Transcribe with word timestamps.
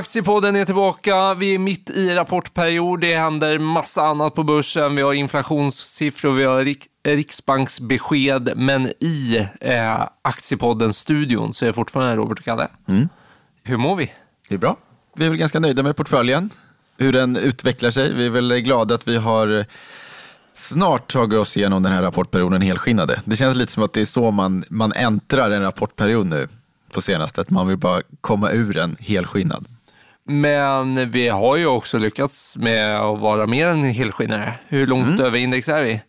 Aktiepodden 0.00 0.56
är 0.56 0.64
tillbaka. 0.64 1.34
Vi 1.34 1.54
är 1.54 1.58
mitt 1.58 1.90
i 1.90 2.14
rapportperiod. 2.14 3.00
Det 3.00 3.16
händer 3.16 3.58
massa 3.58 4.02
annat 4.02 4.34
på 4.34 4.42
börsen. 4.42 4.96
Vi 4.96 5.02
har 5.02 5.12
inflationssiffror, 5.12 6.32
vi 6.32 6.44
har 6.44 6.64
rik 6.64 6.86
riksbanksbesked, 7.04 8.52
men 8.56 8.86
i 8.86 9.46
eh, 9.60 10.08
Aktiepodden-studion 10.22 11.52
så 11.52 11.64
är 11.64 11.66
det 11.66 11.72
fortfarande 11.72 12.16
Robert 12.16 12.38
och 12.38 12.44
Kalle. 12.44 12.68
Mm. 12.88 13.08
Hur 13.64 13.76
mår 13.76 13.96
vi? 13.96 14.12
Det 14.48 14.54
är 14.54 14.58
bra. 14.58 14.76
Vi 15.16 15.24
är 15.24 15.28
väl 15.28 15.38
ganska 15.38 15.60
nöjda 15.60 15.82
med 15.82 15.96
portföljen, 15.96 16.50
hur 16.98 17.12
den 17.12 17.36
utvecklar 17.36 17.90
sig. 17.90 18.14
Vi 18.14 18.26
är 18.26 18.30
väl 18.30 18.60
glada 18.60 18.94
att 18.94 19.08
vi 19.08 19.16
har 19.16 19.66
snart 20.54 21.12
tagit 21.12 21.38
oss 21.38 21.56
igenom 21.56 21.82
den 21.82 21.92
här 21.92 22.02
rapportperioden 22.02 22.62
helskinnade. 22.62 23.20
Det 23.24 23.36
känns 23.36 23.56
lite 23.56 23.72
som 23.72 23.82
att 23.82 23.92
det 23.92 24.00
är 24.00 24.04
så 24.04 24.30
man, 24.30 24.64
man 24.68 24.92
äntrar 24.92 25.50
en 25.50 25.62
rapportperiod 25.62 26.26
nu 26.26 26.48
på 26.92 27.02
senaste, 27.02 27.40
att 27.40 27.50
man 27.50 27.68
vill 27.68 27.76
bara 27.76 28.02
komma 28.20 28.50
ur 28.50 28.72
den 28.72 28.96
helskinnad. 29.00 29.66
Men 30.30 31.10
vi 31.10 31.28
har 31.28 31.56
ju 31.56 31.66
också 31.66 31.98
lyckats 31.98 32.56
med 32.56 33.00
att 33.00 33.18
vara 33.18 33.46
mer 33.46 33.68
än 33.68 33.84
helskinnare. 33.84 34.54
Hur 34.68 34.86
långt 34.86 35.06
mm. 35.06 35.20
över 35.20 35.38
index 35.38 35.68
är 35.68 35.82
vi? 35.82 36.02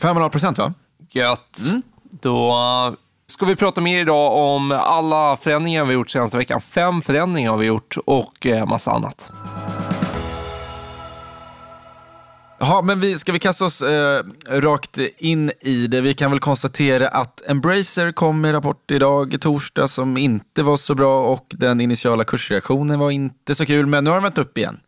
5,5 0.00 0.28
procent 0.28 0.58
va? 0.58 0.74
Gött. 1.10 1.58
Mm. 1.70 1.82
Då 2.02 2.56
ska 3.26 3.46
vi 3.46 3.56
prata 3.56 3.80
mer 3.80 4.00
idag 4.00 4.32
om 4.32 4.72
alla 4.72 5.36
förändringar 5.36 5.84
vi 5.84 5.94
gjort 5.94 6.10
senaste 6.10 6.36
veckan. 6.36 6.60
Fem 6.60 7.02
förändringar 7.02 7.50
har 7.50 7.58
vi 7.58 7.66
gjort 7.66 7.96
och 8.06 8.46
eh, 8.46 8.66
massa 8.66 8.90
annat. 8.92 9.32
Ja, 12.66 12.82
men 12.82 13.00
vi, 13.00 13.18
ska 13.18 13.32
vi 13.32 13.38
kasta 13.38 13.64
oss 13.64 13.82
eh, 13.82 14.24
rakt 14.48 14.98
in 15.18 15.50
i 15.60 15.86
det? 15.86 16.00
Vi 16.00 16.14
kan 16.14 16.30
väl 16.30 16.40
konstatera 16.40 17.08
att 17.08 17.42
Embracer 17.46 18.12
kom 18.12 18.40
med 18.40 18.52
rapport 18.54 18.90
idag, 18.90 19.36
torsdag, 19.40 19.88
som 19.88 20.16
inte 20.16 20.62
var 20.62 20.76
så 20.76 20.94
bra 20.94 21.26
och 21.26 21.46
den 21.50 21.80
initiala 21.80 22.24
kursreaktionen 22.24 22.98
var 22.98 23.10
inte 23.10 23.54
så 23.54 23.66
kul, 23.66 23.86
men 23.86 24.04
nu 24.04 24.10
har 24.10 24.16
de 24.16 24.22
vänt 24.22 24.38
upp 24.38 24.58
igen. 24.58 24.80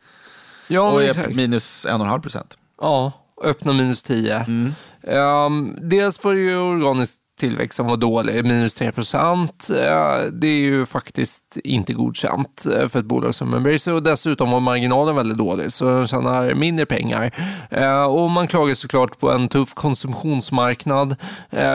Ja, 0.69 0.91
och 0.91 1.03
är 1.03 1.11
exakt. 1.11 1.37
minus 1.37 1.87
1,5 1.87 2.21
procent. 2.21 2.59
Ja, 2.81 3.13
öppna 3.43 3.73
minus 3.73 4.03
10. 4.03 4.37
Mm. 4.37 4.73
Um, 5.03 5.79
dels 5.83 6.25
var 6.25 6.35
det 6.35 6.41
ju 6.41 6.57
organiskt 6.59 7.21
tillväxt 7.37 7.77
som 7.77 7.87
var 7.87 7.97
dålig, 7.97 8.45
minus 8.45 8.75
3 8.75 8.93
procent. 8.93 9.71
Eh, 9.71 10.21
det 10.33 10.47
är 10.47 10.59
ju 10.59 10.87
faktiskt 10.87 11.57
inte 11.65 11.93
godkänt 11.93 12.67
eh, 12.67 12.89
för 12.89 12.99
ett 12.99 13.05
bolag 13.05 13.35
som 13.35 13.55
Embracer 13.55 13.93
och 13.93 14.03
dessutom 14.03 14.51
var 14.51 14.61
marginalen 14.61 15.17
väldigt 15.17 15.39
dålig 15.39 15.73
så 15.73 15.85
de 15.85 16.07
tjänar 16.07 16.55
mindre 16.55 16.87
pengar. 16.87 17.31
Eh, 17.71 18.03
och 18.03 18.31
man 18.31 18.47
klagar 18.47 18.75
såklart 18.75 19.19
på 19.19 19.31
en 19.31 19.49
tuff 19.49 19.75
konsumtionsmarknad, 19.75 21.17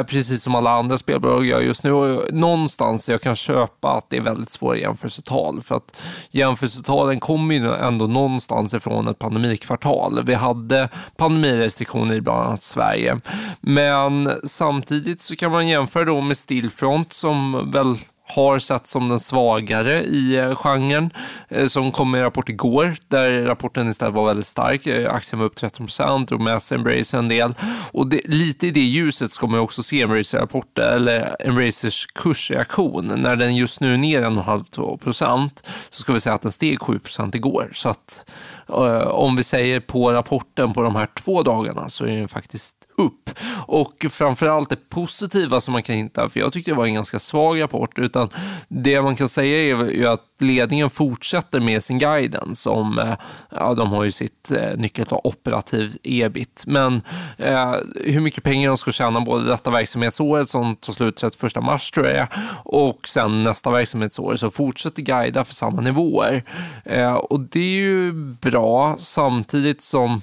precis 0.08 0.44
som 0.44 0.56
alla 0.56 0.72
andra 0.72 0.98
spelbolag 0.98 1.46
gör 1.46 1.62
just 1.62 1.84
nu. 1.84 1.92
Och 1.92 2.34
någonstans 2.34 3.10
jag 3.10 3.22
kan 3.22 3.36
köpa 3.36 3.92
att 3.92 4.10
det 4.10 4.18
är 4.18 4.22
väldigt 4.22 4.50
svåra 4.50 4.78
jämförelsetal 4.78 5.62
för 5.62 5.76
att 5.76 5.98
jämförelsetalen 6.32 7.20
kommer 7.20 7.56
ju 7.56 7.74
ändå 7.74 8.08
någonstans 8.08 8.74
ifrån 8.74 9.08
ett 9.08 9.20
pandemikvartal. 9.20 10.24
Vi 10.26 10.34
hade 10.34 10.90
pandemirestriktioner 11.18 12.14
i 12.14 12.22
bland 12.22 12.48
annat 12.48 12.62
Sverige, 12.62 13.20
men 13.62 14.32
samtidigt 14.44 15.22
så 15.22 15.36
kan 15.36 15.51
kan 15.52 15.56
man 15.56 15.68
jämföra 15.68 16.06
då 16.06 16.22
med 16.22 16.38
Stillfront 16.38 17.14
som 17.14 17.72
väl 17.72 17.98
har 18.36 18.60
satt 18.60 18.88
som 18.88 19.10
den 19.10 19.20
svagare 19.20 20.04
i 20.04 20.36
eh, 20.36 20.56
genren, 20.56 21.10
eh, 21.50 21.66
som 21.66 21.92
kom 21.92 22.12
med 22.12 22.24
rapport 22.24 22.50
igår, 22.50 22.96
där 23.08 23.32
rapporten 23.32 23.90
istället 23.90 24.14
var 24.14 24.26
väldigt 24.26 24.46
stark. 24.46 24.88
Eh, 24.88 25.14
aktien 25.14 25.40
var 25.40 25.46
upp 25.46 25.56
13 25.56 25.86
procent, 25.86 26.30
drog 26.30 26.42
med 26.42 26.62
sig 26.62 26.76
Embracer 26.78 27.18
en 27.18 27.28
del. 27.28 27.54
Och 27.92 28.08
det, 28.08 28.22
lite 28.26 28.68
i 28.68 28.72
det 28.72 28.80
ljuset 28.80 29.32
ska 29.32 29.48
man 29.48 29.60
också 29.60 29.84
se 29.84 30.02
Embracer-rapporten, 30.02 30.96
eller 30.96 31.36
Embracers 31.40 32.06
kursreaktion. 32.06 33.08
När 33.08 33.36
den 33.36 33.56
just 33.56 33.82
nu 33.82 33.94
är 33.94 33.98
ner 33.98 34.22
1,5 34.22 34.98
procent, 34.98 35.68
så 35.90 36.02
ska 36.02 36.14
vi 36.14 36.20
säga 36.20 36.36
att 36.36 36.42
den 36.42 36.52
steg 36.52 36.80
7 36.82 37.00
procent 37.00 37.36
igår. 37.36 37.70
Så 37.74 37.90
att 37.90 38.32
Eh, 38.72 39.08
om 39.08 39.36
vi 39.36 39.44
säger 39.44 39.80
på 39.80 40.14
rapporten 40.14 40.74
på 40.74 40.82
de 40.82 40.96
här 40.96 41.08
två 41.16 41.44
dagarna 41.44 41.90
så 41.90 42.06
är 42.06 42.18
den 42.18 42.28
faktiskt 42.28 42.78
upp. 42.98 43.30
Och 43.66 44.06
framförallt 44.10 44.70
det 44.70 44.90
positiva 44.90 45.62
som 45.62 45.72
man 45.72 45.84
kan 45.84 45.96
hitta, 45.96 46.30
för 46.30 46.40
jag 46.40 46.54
tyckte 46.54 46.72
det 46.72 46.76
var 46.76 46.86
en 46.86 46.94
ganska 46.94 47.20
svag 47.20 47.62
rapport, 47.62 48.00
utan 48.00 48.30
det 48.68 49.02
man 49.02 49.16
kan 49.16 49.30
säga 49.30 49.58
är 49.58 49.92
ju 49.92 50.08
att 50.08 50.22
ledningen 50.44 50.90
fortsätter 50.90 51.60
med 51.60 51.84
sin 51.84 52.00
guidance 52.00 52.70
om, 52.70 53.00
eh, 53.00 53.14
ja 53.50 53.74
de 53.74 53.90
har 53.92 54.04
ju 54.04 54.12
sitt 54.12 54.52
eh, 54.52 54.78
nyckeltal 54.78 55.22
operativ 55.24 55.98
ebit, 56.04 56.64
men 56.68 57.02
eh, 57.38 57.76
hur 58.06 58.22
mycket 58.22 58.44
pengar 58.44 58.68
de 58.68 58.78
ska 58.78 58.92
tjäna 58.92 59.22
både 59.22 59.48
detta 59.48 59.72
verksamhetsåret 59.72 60.50
som 60.50 60.76
tar 60.76 60.94
slut 60.94 61.16
31 61.16 61.56
mars 61.64 61.92
tror 61.92 62.08
jag 62.08 62.28
och 62.64 63.08
sen 63.08 63.44
nästa 63.44 63.72
verksamhetsår 63.72 64.36
så 64.36 64.50
fortsätter 64.50 65.02
guida 65.02 65.44
för 65.44 65.54
samma 65.54 65.82
nivåer. 65.82 66.44
Eh, 66.86 67.14
och 67.14 67.40
det 67.40 67.60
är 67.60 67.80
ju 67.80 68.14
bra 68.42 68.96
samtidigt 69.00 69.82
som 69.82 70.22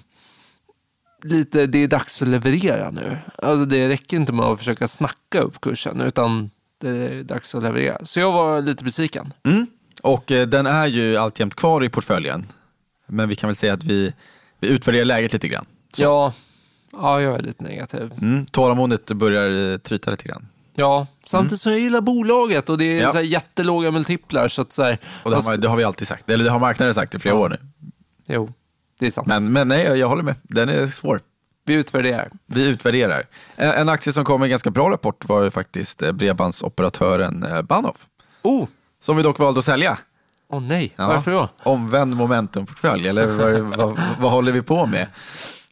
lite, 1.23 1.67
det 1.67 1.78
är 1.78 1.89
dags 1.89 2.23
att 2.23 2.28
leverera 2.28 2.91
nu. 2.91 3.19
Alltså 3.37 3.65
det 3.65 3.89
räcker 3.89 4.17
inte 4.17 4.33
med 4.33 4.45
att 4.45 4.59
försöka 4.59 4.89
snacka 4.89 5.41
upp 5.41 5.61
kursen, 5.61 6.01
utan 6.01 6.51
det 6.81 6.89
är 6.89 7.23
dags 7.23 7.55
att 7.55 7.62
leverera. 7.62 7.99
Så 8.05 8.21
jag 8.21 8.33
var 8.33 8.61
lite 8.61 8.84
besviken. 8.84 9.33
Mm. 9.45 9.67
Och 10.03 10.32
eh, 10.32 10.47
den 10.47 10.66
är 10.66 10.86
ju 10.86 11.16
alltjämt 11.16 11.54
kvar 11.54 11.84
i 11.84 11.88
portföljen. 11.88 12.47
Men 13.06 13.28
vi 13.28 13.36
kan 13.36 13.48
väl 13.48 13.56
säga 13.56 13.72
att 13.72 13.84
vi, 13.84 14.14
vi 14.60 14.69
utvärderar 14.69 15.04
läget 15.04 15.32
lite 15.32 15.48
grann. 15.48 15.64
Så. 15.92 16.03
Ja, 16.03 16.32
ja, 16.92 17.20
jag 17.20 17.34
är 17.34 17.42
lite 17.42 17.64
negativ. 17.64 18.12
Mm. 18.20 18.47
Tålamodet 18.47 19.06
börjar 19.06 19.72
eh, 19.72 19.78
tryta 19.78 20.10
lite 20.10 20.28
grann. 20.28 20.47
Ja, 20.75 21.06
samtidigt 21.25 21.53
mm. 21.53 21.59
som 21.59 21.72
jag 21.72 21.81
gillar 21.81 22.00
bolaget 22.00 22.70
och 22.70 22.78
det 22.78 22.98
är 22.98 23.03
ja. 23.03 23.12
så 23.12 23.20
jättelåga 23.20 23.91
multiplar. 23.91 24.48
Så 24.48 24.62
att 24.62 24.72
så 24.72 24.82
här, 24.82 24.98
och 25.22 25.31
det 25.31 25.36
har, 25.36 25.42
man, 25.42 25.60
det 25.60 25.69
har, 25.69 25.76
vi 25.76 25.84
alltid 25.84 26.09
sagt, 26.09 26.30
eller 26.30 26.44
det 26.44 26.50
har 26.50 26.59
marknaden 26.59 26.94
sagt 26.94 27.15
i 27.15 27.19
flera 27.19 27.34
ja. 27.34 27.41
år 27.41 27.48
nu. 27.48 27.56
Jo, 28.26 28.53
det 29.00 29.06
är 29.06 29.10
sant. 29.10 29.26
Men, 29.26 29.53
men 29.53 29.69
nej, 29.69 29.84
jag 29.84 30.09
håller 30.09 30.22
med. 30.22 30.34
Den 30.42 30.69
är 30.69 30.86
svår. 30.86 31.20
Vi 31.65 31.75
utvärderar. 31.75 32.30
Vi 32.47 32.66
utvärderar. 32.66 33.25
En, 33.56 33.70
en 33.70 33.88
aktie 33.88 34.12
som 34.12 34.25
kom 34.25 34.41
med 34.41 34.47
en 34.47 34.50
ganska 34.50 34.70
bra 34.70 34.91
rapport 34.91 35.28
var 35.28 35.42
ju 35.42 35.50
faktiskt 35.50 36.03
eh, 36.03 36.12
bredbandsoperatören 36.12 37.47
Bahnhof. 37.69 38.06
Oh. 38.42 38.66
Som 39.00 39.16
vi 39.16 39.22
dock 39.22 39.38
valde 39.38 39.59
att 39.59 39.64
sälja. 39.64 39.98
Åh 40.50 40.59
oh, 40.59 40.62
nej, 40.62 40.92
ja. 40.97 41.09
varför 41.09 41.32
då? 41.32 41.48
Omvänd 41.62 42.16
momentumportfölj, 42.16 43.09
eller 43.09 43.26
vad, 43.26 43.78
vad, 43.78 44.00
vad 44.20 44.31
håller 44.31 44.53
vi 44.53 44.62
på 44.62 44.86
med? 44.86 45.06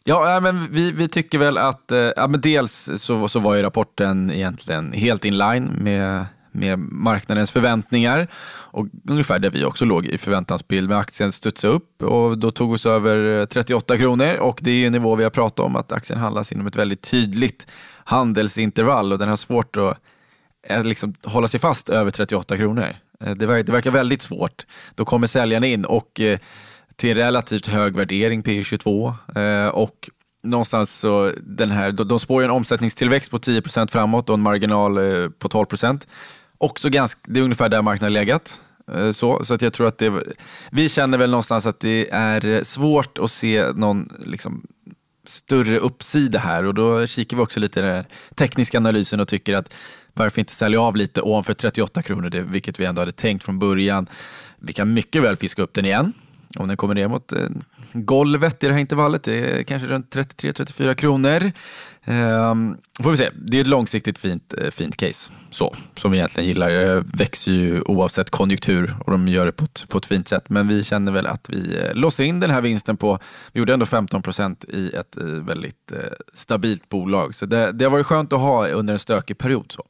Ja, 0.03 0.39
men 0.39 0.71
vi, 0.71 0.91
vi 0.91 1.07
tycker 1.07 1.37
väl 1.37 1.57
att, 1.57 1.91
eh, 1.91 1.97
ja, 1.97 2.27
men 2.27 2.41
dels 2.41 2.89
så, 2.97 3.27
så 3.27 3.39
var 3.39 3.55
ju 3.55 3.61
rapporten 3.61 4.31
egentligen 4.31 4.93
helt 4.93 5.25
inline 5.25 5.69
med 5.77 6.25
med 6.57 6.79
marknadens 6.79 7.51
förväntningar 7.51 8.27
och 8.71 8.87
ungefär 9.09 9.39
där 9.39 9.49
vi 9.49 9.65
också 9.65 9.85
låg 9.85 10.05
i 10.05 10.17
förväntansbild. 10.17 10.89
med 10.89 10.97
aktien 10.97 11.31
studsade 11.31 11.73
upp 11.73 12.03
och 12.03 12.37
då 12.37 12.51
tog 12.51 12.71
oss 12.71 12.85
över 12.85 13.45
38 13.45 13.97
kronor 13.97 14.35
och 14.35 14.59
det 14.61 14.71
är 14.71 14.87
en 14.87 14.91
nivå 14.91 15.15
vi 15.15 15.23
har 15.23 15.31
pratat 15.31 15.59
om 15.59 15.75
att 15.75 15.91
aktien 15.91 16.19
handlas 16.19 16.51
inom 16.51 16.67
ett 16.67 16.75
väldigt 16.75 17.01
tydligt 17.01 17.67
handelsintervall 18.03 19.11
och 19.11 19.19
den 19.19 19.29
har 19.29 19.37
svårt 19.37 19.77
att 19.77 19.97
eh, 20.67 20.83
liksom, 20.83 21.13
hålla 21.23 21.47
sig 21.47 21.59
fast 21.59 21.89
över 21.89 22.11
38 22.11 22.57
kronor. 22.57 22.95
Eh, 23.25 23.35
det 23.35 23.45
verkar, 23.45 23.65
det 23.65 23.71
verkar 23.71 23.91
väldigt 23.91 24.21
svårt. 24.21 24.65
Då 24.95 25.05
kommer 25.05 25.27
säljarna 25.27 25.67
in 25.67 25.85
och 25.85 26.19
eh, 26.19 26.39
till 26.95 27.15
relativt 27.15 27.67
hög 27.67 27.95
värdering, 27.95 28.43
P 28.43 28.63
22 28.63 29.15
eh, 29.35 29.67
och 29.67 30.09
någonstans 30.43 30.99
så 30.99 31.31
den 31.41 31.71
här, 31.71 31.91
de 31.91 32.19
spår 32.19 32.41
ju 32.41 32.45
en 32.45 32.51
omsättningstillväxt 32.51 33.31
på 33.31 33.37
10% 33.37 33.91
framåt 33.91 34.29
och 34.29 34.33
en 34.33 34.41
marginal 34.41 34.97
eh, 34.97 35.29
på 35.29 35.49
12% 35.49 36.07
också 36.57 36.89
ganska, 36.89 37.21
det 37.23 37.39
är 37.39 37.43
ungefär 37.43 37.69
där 37.69 37.81
marknaden 37.81 38.15
har 38.15 38.19
legat. 38.19 38.61
Så, 39.13 39.45
så 39.45 39.53
att 39.53 39.61
jag 39.61 39.73
tror 39.73 39.87
att 39.87 39.97
det, 39.97 40.13
vi 40.71 40.89
känner 40.89 41.17
väl 41.17 41.29
någonstans 41.29 41.65
att 41.65 41.79
det 41.79 42.09
är 42.11 42.63
svårt 42.63 43.17
att 43.17 43.31
se 43.31 43.71
någon 43.75 44.09
liksom, 44.19 44.67
större 45.29 45.77
uppsida 45.77 46.39
här 46.39 46.65
och 46.65 46.73
då 46.73 47.07
kikar 47.07 47.37
vi 47.37 47.43
också 47.43 47.59
lite 47.59 47.79
i 47.79 47.83
den 47.83 48.03
tekniska 48.35 48.77
analysen 48.77 49.19
och 49.19 49.27
tycker 49.27 49.53
att 49.53 49.73
varför 50.13 50.39
inte 50.39 50.53
sälja 50.53 50.81
av 50.81 50.95
lite 50.95 51.21
ovanför 51.21 51.53
38 51.53 52.01
kronor, 52.01 52.29
det, 52.29 52.41
vilket 52.41 52.79
vi 52.79 52.85
ändå 52.85 53.01
hade 53.01 53.11
tänkt 53.11 53.43
från 53.43 53.59
början. 53.59 54.07
Vi 54.59 54.73
kan 54.73 54.93
mycket 54.93 55.23
väl 55.23 55.35
fiska 55.35 55.61
upp 55.61 55.73
den 55.73 55.85
igen 55.85 56.13
om 56.55 56.67
den 56.67 56.77
kommer 56.77 56.95
ner 56.95 57.07
mot 57.07 57.31
eh, 57.31 57.39
golvet 58.05 58.63
i 58.63 58.67
det 58.67 58.73
här 58.73 58.79
intervallet. 58.79 59.23
Det 59.23 59.59
är 59.59 59.63
kanske 59.63 59.87
runt 59.87 60.15
33-34 60.15 60.93
kronor. 60.93 61.51
Ehm, 62.05 62.77
får 63.03 63.11
vi 63.11 63.17
se. 63.17 63.29
Det 63.35 63.57
är 63.57 63.61
ett 63.61 63.67
långsiktigt 63.67 64.17
fint, 64.17 64.53
eh, 64.57 64.71
fint 64.71 64.97
case, 64.97 65.31
så, 65.51 65.75
som 65.97 66.11
vi 66.11 66.17
egentligen 66.17 66.47
gillar. 66.47 66.69
Det 66.69 67.03
växer 67.13 67.51
ju 67.51 67.81
oavsett 67.81 68.29
konjunktur 68.29 68.95
och 69.05 69.11
de 69.11 69.27
gör 69.27 69.45
det 69.45 69.51
på 69.51 69.65
ett, 69.65 69.85
på 69.89 69.97
ett 69.97 70.05
fint 70.05 70.27
sätt. 70.27 70.49
Men 70.49 70.67
vi 70.67 70.83
känner 70.83 71.11
väl 71.11 71.27
att 71.27 71.49
vi 71.49 71.77
eh, 71.77 71.93
låser 71.93 72.23
in 72.23 72.39
den 72.39 72.49
här 72.49 72.61
vinsten 72.61 72.97
på, 72.97 73.19
vi 73.51 73.59
gjorde 73.59 73.73
ändå 73.73 73.85
15 73.85 74.21
procent 74.21 74.65
i 74.67 74.89
ett 74.95 75.17
eh, 75.17 75.25
väldigt 75.25 75.93
stabilt 76.33 76.89
bolag. 76.89 77.35
Så 77.35 77.45
det, 77.45 77.71
det 77.71 77.85
har 77.85 77.91
varit 77.91 78.05
skönt 78.05 78.33
att 78.33 78.39
ha 78.39 78.67
under 78.67 78.93
en 78.93 78.99
stökig 78.99 79.37
period. 79.37 79.71
Så. 79.71 79.83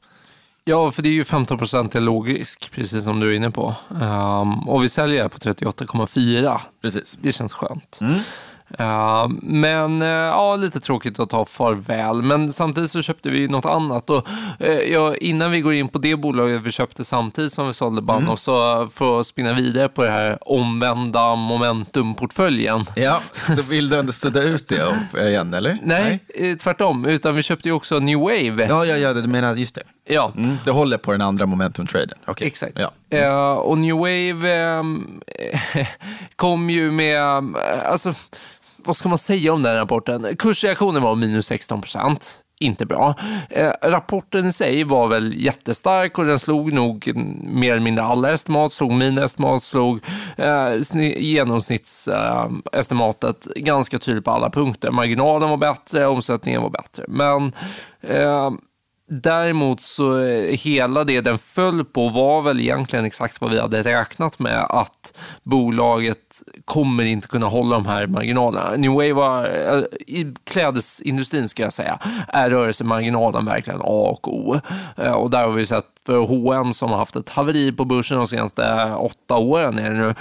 Ja, 0.68 0.90
för 0.90 1.02
det 1.02 1.08
är 1.08 1.12
ju 1.12 1.24
15 1.24 1.58
procent 1.58 1.94
låg 1.94 2.28
risk, 2.28 2.70
precis 2.70 3.04
som 3.04 3.20
du 3.20 3.30
är 3.30 3.36
inne 3.36 3.50
på. 3.50 3.74
Um, 3.88 4.68
och 4.68 4.84
vi 4.84 4.88
säljer 4.88 5.28
på 5.28 5.38
38,4. 5.38 6.60
Precis. 6.82 7.18
Det 7.20 7.32
känns 7.32 7.52
skönt. 7.52 7.98
Mm. 8.00 8.14
Uh, 8.80 9.28
men 9.42 10.02
uh, 10.02 10.08
ja, 10.08 10.56
lite 10.56 10.80
tråkigt 10.80 11.18
att 11.18 11.30
ta 11.30 11.44
farväl. 11.44 12.22
Men 12.22 12.52
samtidigt 12.52 12.90
så 12.90 13.02
köpte 13.02 13.30
vi 13.30 13.48
något 13.48 13.64
annat. 13.64 14.10
Och, 14.10 14.28
uh, 14.60 14.68
ja, 14.68 15.16
innan 15.16 15.50
vi 15.50 15.60
går 15.60 15.74
in 15.74 15.88
på 15.88 15.98
det 15.98 16.16
bolaget 16.16 16.62
vi 16.62 16.70
köpte 16.70 17.04
samtidigt 17.04 17.52
som 17.52 17.66
vi 17.66 17.72
sålde 17.72 18.02
Bahnhof, 18.02 18.28
mm. 18.28 18.36
så 18.36 18.88
för 18.94 19.20
att 19.20 19.26
spinna 19.26 19.52
vidare 19.52 19.88
på 19.88 20.04
det 20.04 20.10
här 20.10 20.38
omvända 20.40 21.34
momentumportföljen. 21.34 22.84
Ja, 22.96 23.20
så 23.32 23.74
vill 23.74 23.88
du 23.88 23.98
ändå 23.98 24.12
sudda 24.12 24.42
ut 24.42 24.68
det 24.68 25.28
igen, 25.28 25.54
eller? 25.54 25.78
Nej, 25.82 26.20
Nej, 26.38 26.56
tvärtom. 26.56 27.06
Utan 27.06 27.34
vi 27.34 27.42
köpte 27.42 27.68
ju 27.68 27.72
också 27.72 27.98
New 27.98 28.18
Wave. 28.18 28.66
Ja, 28.68 28.84
ja, 28.84 28.96
ja 28.96 29.14
du 29.14 29.28
menar 29.28 29.56
just 29.56 29.74
det. 29.74 29.82
Ja. 30.08 30.32
Mm, 30.36 30.56
det 30.64 30.70
håller 30.70 30.98
på 30.98 31.12
den 31.12 31.22
andra 31.22 31.46
momentum-traden. 31.46 32.18
Okay. 32.26 32.46
Exakt. 32.46 32.78
Ja. 32.78 32.90
Mm. 33.10 33.32
Uh, 33.32 33.52
och 33.52 33.78
New 33.78 33.96
Wave 33.96 34.78
um, 34.78 35.20
kom 36.36 36.70
ju 36.70 36.90
med, 36.90 37.22
alltså, 37.86 38.14
vad 38.76 38.96
ska 38.96 39.08
man 39.08 39.18
säga 39.18 39.52
om 39.52 39.62
den 39.62 39.74
rapporten? 39.74 40.36
Kursreaktionen 40.38 41.02
var 41.02 41.14
minus 41.14 41.46
16 41.46 41.80
procent. 41.80 42.42
Inte 42.60 42.86
bra. 42.86 43.14
Eh, 43.50 43.72
rapporten 43.82 44.46
i 44.46 44.52
sig 44.52 44.84
var 44.84 45.08
väl 45.08 45.34
jättestark 45.36 46.18
och 46.18 46.24
den 46.24 46.38
slog 46.38 46.72
nog 46.72 47.12
mer 47.42 47.72
eller 47.72 47.82
mindre 47.82 48.04
alla 48.04 48.32
estimat, 48.32 48.72
slog 48.72 48.92
mina 48.92 49.24
estimat, 49.24 49.62
slog 49.62 50.00
genomsnittsestimatet 51.16 53.48
ganska 53.56 53.98
tydligt 53.98 54.24
på 54.24 54.30
alla 54.30 54.50
punkter. 54.50 54.90
Marginalen 54.90 55.50
var 55.50 55.56
bättre, 55.56 56.06
omsättningen 56.06 56.62
var 56.62 56.70
bättre. 56.70 57.04
Men 57.08 57.52
eh, 58.00 58.50
Däremot 59.10 59.80
så 59.80 60.18
eh, 60.18 60.56
hela 60.56 61.04
det 61.04 61.20
den 61.20 61.38
föll 61.38 61.84
på 61.84 62.08
var 62.08 62.42
väl 62.42 62.60
egentligen 62.60 63.04
exakt 63.04 63.40
vad 63.40 63.50
vi 63.50 63.60
hade 63.60 63.82
räknat 63.82 64.38
med 64.38 64.66
att 64.68 65.14
bolaget 65.42 66.42
kommer 66.64 67.04
inte 67.04 67.28
kunna 67.28 67.46
hålla 67.46 67.76
de 67.76 67.86
här 67.86 68.06
marginalerna. 68.06 68.76
New 68.76 69.12
var, 69.14 69.44
eh, 69.44 69.82
i 70.06 70.34
klädesindustrin 70.44 71.48
ska 71.48 71.62
jag 71.62 71.72
säga, 71.72 71.98
är 72.28 72.50
rörelsemarginalen 72.50 73.44
verkligen 73.44 73.80
A 73.80 74.18
och 74.20 74.34
O. 74.34 74.60
Eh, 74.96 75.12
och 75.12 75.30
där 75.30 75.44
har 75.44 75.52
vi 75.52 75.66
sett 75.66 75.84
för 76.06 76.18
H&M 76.18 76.74
som 76.74 76.90
har 76.90 76.98
haft 76.98 77.16
ett 77.16 77.28
haveri 77.28 77.72
på 77.72 77.84
börsen 77.84 78.16
de 78.16 78.26
senaste 78.26 78.94
åtta 78.94 79.36
åren 79.36 79.78
är 79.78 79.90
nu, 79.90 80.14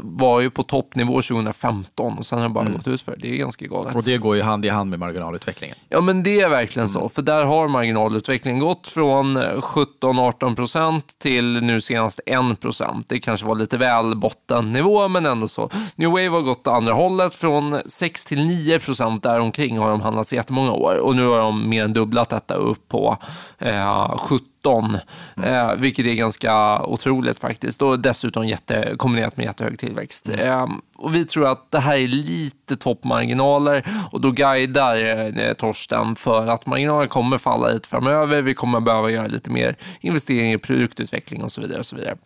var 0.00 0.40
ju 0.40 0.50
på 0.50 0.62
toppnivå 0.62 1.12
2015 1.12 2.18
och 2.18 2.26
sen 2.26 2.38
har 2.38 2.48
det 2.48 2.54
bara 2.54 2.64
mm. 2.64 2.76
gått 2.76 2.88
ut 2.88 3.02
för. 3.02 3.16
Det 3.16 3.30
är 3.30 3.36
ganska 3.36 3.66
galet. 3.66 3.96
Och 3.96 4.02
det 4.02 4.18
går 4.18 4.36
ju 4.36 4.42
hand 4.42 4.64
i 4.64 4.68
hand 4.68 4.90
med 4.90 4.98
marginalutvecklingen. 4.98 5.76
Ja, 5.88 6.00
men 6.00 6.22
det 6.22 6.40
är 6.40 6.48
verkligen 6.48 6.88
mm. 6.88 7.00
så, 7.00 7.08
för 7.08 7.22
där 7.22 7.44
har 7.44 7.68
marginalutvecklingen 7.92 8.60
gått 8.60 8.86
från 8.86 9.36
eh, 9.36 9.42
17-18 9.42 10.56
procent 10.56 11.18
till 11.18 11.62
nu 11.62 11.80
senast 11.80 12.20
1 12.26 12.60
procent. 12.60 13.08
Det 13.08 13.18
kanske 13.18 13.46
var 13.46 13.54
lite 13.54 13.78
väl 13.78 14.16
bottennivå, 14.16 15.08
men 15.08 15.26
ändå 15.26 15.48
så. 15.48 15.70
New 15.96 16.10
Wave 16.10 16.28
har 16.28 16.40
gått 16.40 16.66
andra 16.66 16.92
hållet. 16.92 17.34
Från 17.34 17.80
6 17.86 18.24
till 18.24 18.46
9 18.46 18.78
procent 18.78 19.22
däromkring 19.22 19.78
har 19.78 19.90
de 19.90 20.00
handlats 20.00 20.32
i 20.32 20.36
jättemånga 20.36 20.72
år 20.72 20.96
och 20.96 21.16
nu 21.16 21.26
har 21.26 21.38
de 21.38 21.68
mer 21.68 21.84
än 21.84 21.92
dubblat 21.92 22.28
detta 22.28 22.54
upp 22.54 22.88
på 22.88 23.16
eh, 23.58 24.16
17 24.18 24.51
17, 24.62 24.98
eh, 25.44 25.74
vilket 25.74 26.06
är 26.06 26.14
ganska 26.14 26.82
otroligt 26.82 27.38
faktiskt. 27.38 27.82
Och 27.82 28.00
dessutom 28.00 28.46
jätte, 28.46 28.94
kombinerat 28.96 29.36
med 29.36 29.46
jättehög 29.46 29.78
tillväxt. 29.78 30.28
Mm. 30.28 30.48
Eh, 30.48 30.66
och 30.96 31.14
vi 31.14 31.24
tror 31.24 31.46
att 31.46 31.70
det 31.70 31.78
här 31.78 31.96
är 31.96 32.08
lite 32.08 32.76
toppmarginaler 32.76 33.84
och 34.10 34.20
då 34.20 34.30
guidar 34.30 34.96
eh, 35.38 35.52
Torsten 35.52 36.16
för 36.16 36.46
att 36.46 36.66
marginaler 36.66 37.06
kommer 37.06 37.38
falla 37.38 37.68
lite 37.68 37.88
framöver. 37.88 38.42
Vi 38.42 38.54
kommer 38.54 38.80
behöva 38.80 39.10
göra 39.10 39.26
lite 39.26 39.50
mer 39.50 39.76
investeringar 40.00 40.54
i 40.54 40.58
produktutveckling 40.58 41.42
och 41.42 41.52
så 41.52 41.60
vidare. 41.60 41.78
Och 41.78 41.86
så 41.86 41.96
vidare. 41.96 42.16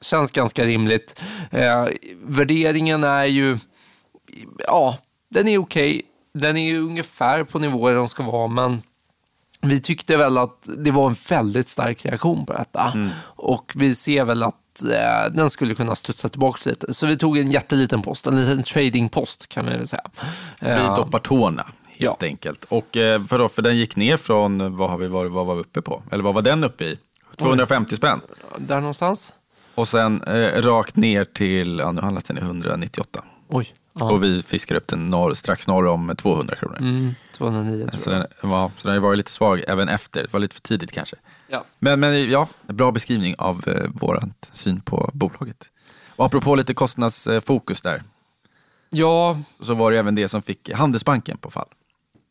Känns 0.00 0.30
ganska 0.30 0.64
rimligt. 0.64 1.22
Eh, 1.50 1.86
värderingen 2.22 3.04
är 3.04 3.24
ju, 3.24 3.58
ja, 4.66 4.98
den 5.30 5.48
är 5.48 5.58
okej. 5.58 5.90
Okay. 5.90 6.02
Den 6.38 6.56
är 6.56 6.78
ungefär 6.78 7.44
på 7.44 7.58
nivåer 7.58 7.94
de 7.94 8.08
ska 8.08 8.22
vara, 8.22 8.48
men 8.48 8.82
vi 9.68 9.80
tyckte 9.80 10.16
väl 10.16 10.38
att 10.38 10.68
det 10.78 10.90
var 10.90 11.06
en 11.06 11.16
väldigt 11.28 11.68
stark 11.68 12.04
reaktion 12.04 12.46
på 12.46 12.52
detta. 12.52 12.92
Mm. 12.94 13.10
Och 13.24 13.72
vi 13.74 13.94
ser 13.94 14.24
väl 14.24 14.42
att 14.42 14.82
eh, 14.82 15.32
den 15.32 15.50
skulle 15.50 15.74
kunna 15.74 15.94
studsa 15.94 16.28
tillbaka 16.28 16.70
lite. 16.70 16.94
Så 16.94 17.06
vi 17.06 17.16
tog 17.16 17.38
en 17.38 17.50
jätteliten 17.50 18.02
post, 18.02 18.26
en 18.26 18.36
liten 18.36 18.62
tradingpost 18.62 19.48
kan 19.48 19.64
man 19.64 19.74
väl 19.74 19.86
säga. 19.86 20.10
Vi 20.60 20.70
uh, 20.70 20.96
doppar 20.96 21.18
tårna 21.18 21.66
helt 21.84 22.16
ja. 22.20 22.26
enkelt. 22.26 22.64
Och 22.64 22.96
eh, 22.96 23.26
för, 23.26 23.38
då, 23.38 23.48
för 23.48 23.62
den 23.62 23.76
gick 23.76 23.96
ner 23.96 24.16
från, 24.16 24.76
vad 24.76 24.90
har 24.90 24.98
vi 24.98 25.08
varit, 25.08 25.32
vad 25.32 25.46
var 25.46 25.54
vi 25.54 25.60
uppe 25.60 25.82
på? 25.82 26.02
Eller 26.10 26.24
vad 26.24 26.34
var 26.34 26.42
den 26.42 26.64
uppe 26.64 26.84
i? 26.84 26.98
250 27.36 27.88
Oj. 27.92 27.96
spänn? 27.96 28.20
Där 28.58 28.80
någonstans. 28.80 29.32
Och 29.74 29.88
sen 29.88 30.22
eh, 30.22 30.62
rakt 30.62 30.96
ner 30.96 31.24
till, 31.24 31.78
ja 31.78 31.92
nu 31.92 32.00
handlas 32.00 32.24
den 32.24 32.38
i 32.38 32.40
198. 32.40 33.24
Oj. 33.48 33.74
Ja. 33.98 34.10
Och 34.10 34.24
vi 34.24 34.42
fiskar 34.42 34.74
upp 34.74 34.86
den 34.86 35.10
norr, 35.10 35.34
strax 35.34 35.68
norr 35.68 35.86
om 35.86 36.14
200 36.16 36.56
kronor. 36.56 36.78
Mm, 36.80 37.14
209 37.34 37.86
tror 37.86 38.00
så 38.00 38.10
jag. 38.10 38.20
Den, 38.20 38.26
ja, 38.42 38.70
så 38.78 38.88
den 38.88 38.96
har 38.96 39.00
varit 39.02 39.16
lite 39.16 39.30
svag 39.30 39.62
även 39.68 39.88
efter. 39.88 40.22
Det 40.22 40.32
var 40.32 40.40
lite 40.40 40.54
för 40.54 40.62
tidigt 40.62 40.92
kanske. 40.92 41.16
Ja. 41.48 41.64
Men, 41.78 42.00
men 42.00 42.30
ja, 42.30 42.48
bra 42.66 42.92
beskrivning 42.92 43.34
av 43.38 43.64
eh, 43.66 43.90
vår 43.94 44.22
syn 44.52 44.80
på 44.80 45.10
bolaget. 45.12 45.70
Och 46.16 46.26
apropå 46.26 46.54
lite 46.54 46.74
kostnadsfokus 46.74 47.80
där. 47.80 48.02
Ja. 48.90 49.38
Så 49.60 49.74
var 49.74 49.92
det 49.92 49.98
även 49.98 50.14
det 50.14 50.28
som 50.28 50.42
fick 50.42 50.70
Handelsbanken 50.72 51.38
på 51.38 51.50
fall. 51.50 51.68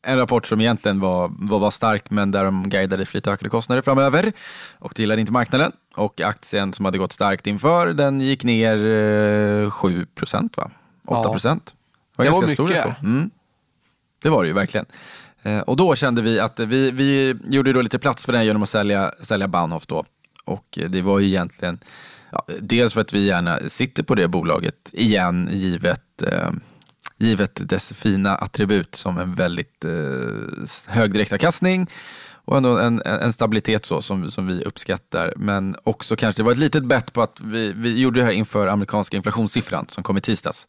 En 0.06 0.18
rapport 0.18 0.46
som 0.48 0.62
egentligen 0.62 1.00
var, 1.00 1.32
var, 1.38 1.60
var 1.60 1.72
stark 1.72 2.10
men 2.10 2.32
där 2.32 2.46
de 2.46 2.70
guidade 2.70 3.06
för 3.06 3.16
lite 3.18 3.32
ökade 3.32 3.50
kostnader 3.50 3.82
framöver. 3.82 4.34
Och 4.80 4.94
det 4.96 5.02
gillade 5.02 5.22
inte 5.22 5.34
marknaden. 5.34 5.72
Och 5.96 6.22
aktien 6.22 6.74
som 6.74 6.86
hade 6.86 6.98
gått 6.98 7.14
starkt 7.14 7.48
inför 7.48 7.94
den 7.94 8.22
gick 8.22 8.44
ner 8.44 8.86
eh, 9.64 9.72
7 9.72 10.06
procent 10.06 10.58
va? 10.58 10.72
8 11.08 11.30
procent. 11.30 11.74
Ja. 12.18 12.24
Det 12.24 12.30
var, 12.30 12.42
det 12.42 12.60
var 12.60 12.68
mycket. 12.68 13.02
Mm. 13.02 13.32
Det 14.24 14.30
var 14.30 14.44
det 14.44 14.48
ju 14.48 14.54
verkligen. 14.54 14.86
Eh, 15.44 15.60
och 15.60 15.78
då 15.78 15.96
kände 15.96 16.22
vi 16.22 16.40
att 16.40 16.60
vi, 16.60 16.92
vi 16.92 17.36
gjorde 17.44 17.74
då 17.74 17.82
lite 17.82 18.00
plats 18.00 18.26
för 18.26 18.34
den 18.34 18.46
genom 18.46 18.64
att 18.64 18.70
sälja, 18.70 19.12
sälja 19.20 19.48
Bahnhof 19.48 19.86
då. 19.88 20.06
Och 20.46 20.80
det 20.90 21.02
var 21.02 21.20
ju 21.20 21.28
egentligen, 21.28 21.80
ja, 22.32 22.46
dels 22.60 22.94
för 22.94 23.02
att 23.02 23.14
vi 23.14 23.26
gärna 23.26 23.60
sitter 23.68 24.04
på 24.04 24.16
det 24.16 24.28
bolaget 24.28 24.90
igen, 24.94 25.50
givet, 25.52 26.22
eh, 26.22 26.52
givet 27.18 27.70
dess 27.70 27.94
fina 27.94 28.36
attribut 28.36 28.96
som 28.96 29.18
en 29.18 29.36
väldigt 29.36 29.86
eh, 29.86 29.92
hög 30.88 31.14
direktavkastning 31.14 31.88
och 32.46 32.58
ändå 32.58 32.80
en, 32.80 33.02
en 33.06 33.34
stabilitet 33.34 33.86
så 33.86 34.02
som, 34.02 34.32
som 34.32 34.48
vi 34.48 34.64
uppskattar. 34.64 35.34
Men 35.38 35.76
också 35.84 36.16
kanske, 36.16 36.40
det 36.42 36.46
var 36.46 36.52
ett 36.52 36.58
litet 36.58 36.86
bett 36.86 37.14
på 37.14 37.22
att 37.22 37.42
vi, 37.44 37.74
vi 37.74 38.02
gjorde 38.02 38.20
det 38.20 38.26
här 38.26 38.32
inför 38.32 38.68
amerikanska 38.68 39.18
inflationssiffran 39.18 39.86
som 39.90 40.04
kom 40.04 40.18
i 40.18 40.22
tisdags. 40.22 40.68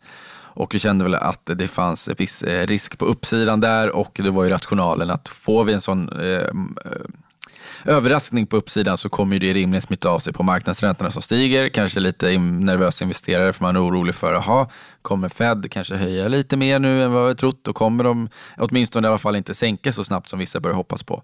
Och 0.56 0.74
vi 0.74 0.78
kände 0.78 1.04
väl 1.04 1.14
att 1.14 1.50
det 1.56 1.68
fanns 1.68 2.08
en 2.08 2.14
viss 2.18 2.42
eh, 2.42 2.66
risk 2.66 2.98
på 2.98 3.04
uppsidan 3.04 3.60
där 3.60 3.96
och 3.96 4.20
det 4.22 4.30
var 4.30 4.44
ju 4.44 4.50
rationalen 4.50 5.10
att 5.10 5.28
får 5.28 5.64
vi 5.64 5.72
en 5.72 5.80
sån 5.80 6.20
eh, 6.20 6.28
eh 6.28 6.46
överraskning 7.84 8.46
på 8.46 8.56
uppsidan 8.56 8.98
så 8.98 9.08
kommer 9.08 9.38
det 9.38 9.52
rimligen 9.52 9.82
smitta 9.82 10.08
av 10.08 10.18
sig 10.18 10.32
på 10.32 10.42
marknadsräntorna 10.42 11.10
som 11.10 11.22
stiger. 11.22 11.68
Kanske 11.68 12.00
lite 12.00 12.38
nervösa 12.38 13.04
investerare 13.04 13.52
för 13.52 13.62
man 13.62 13.76
är 13.76 13.86
orolig 13.86 14.14
för, 14.14 14.32
jaha, 14.32 14.68
kommer 15.02 15.28
Fed 15.28 15.70
kanske 15.70 15.96
höja 15.96 16.28
lite 16.28 16.56
mer 16.56 16.78
nu 16.78 17.02
än 17.02 17.12
vad 17.12 17.28
vi 17.28 17.34
trott? 17.34 17.60
Då 17.62 17.72
kommer 17.72 18.04
de 18.04 18.28
åtminstone 18.56 19.08
i 19.08 19.10
alla 19.10 19.18
fall 19.18 19.36
inte 19.36 19.54
sänka 19.54 19.92
så 19.92 20.04
snabbt 20.04 20.28
som 20.28 20.38
vissa 20.38 20.60
börjar 20.60 20.76
hoppas 20.76 21.02
på. 21.02 21.22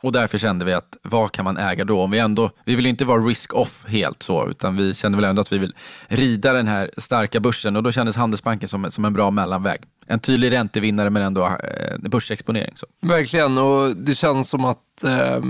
Och 0.00 0.12
därför 0.12 0.38
kände 0.38 0.64
vi 0.64 0.72
att 0.72 0.96
vad 1.02 1.32
kan 1.32 1.44
man 1.44 1.56
äga 1.56 1.84
då? 1.84 2.00
Om 2.00 2.10
vi 2.10 2.18
ändå, 2.18 2.50
vi 2.64 2.74
vill 2.74 2.86
inte 2.86 3.04
vara 3.04 3.22
risk-off 3.22 3.84
helt 3.88 4.22
så, 4.22 4.48
utan 4.48 4.76
vi 4.76 4.94
kände 4.94 5.16
väl 5.16 5.24
ändå 5.24 5.42
att 5.42 5.52
vi 5.52 5.58
vill 5.58 5.74
rida 6.08 6.52
den 6.52 6.68
här 6.68 6.90
starka 6.96 7.40
börsen 7.40 7.76
och 7.76 7.82
då 7.82 7.92
kändes 7.92 8.16
Handelsbanken 8.16 8.68
som, 8.68 8.90
som 8.90 9.04
en 9.04 9.12
bra 9.12 9.30
mellanväg. 9.30 9.80
En 10.10 10.20
tydlig 10.20 10.52
räntevinnare 10.52 11.10
men 11.10 11.22
ändå 11.22 11.46
eh, 11.46 12.10
börsexponering. 12.10 12.72
Så. 12.74 12.86
Verkligen, 13.00 13.58
och 13.58 13.96
det 13.96 14.14
känns 14.14 14.48
som 14.48 14.64
att 14.64 15.04
eh, 15.04 15.40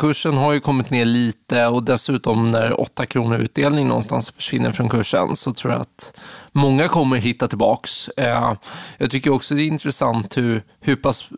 kursen 0.00 0.36
har 0.36 0.52
ju 0.52 0.60
kommit 0.60 0.90
ner 0.90 1.04
lite 1.04 1.66
och 1.66 1.82
dessutom 1.82 2.50
när 2.50 2.80
8 2.80 3.06
kronor 3.06 3.38
utdelning 3.38 3.88
någonstans 3.88 4.30
försvinner 4.30 4.72
från 4.72 4.88
kursen 4.88 5.36
så 5.36 5.52
tror 5.52 5.72
jag 5.72 5.80
att 5.80 6.20
många 6.52 6.88
kommer 6.88 7.16
hitta 7.16 7.48
tillbaks. 7.48 8.08
Eh, 8.08 8.54
jag 8.98 9.10
tycker 9.10 9.32
också 9.32 9.54
det 9.54 9.62
är 9.62 9.66
intressant 9.66 10.36
hur, 10.36 10.62
hur 10.80 10.96
pass 10.96 11.28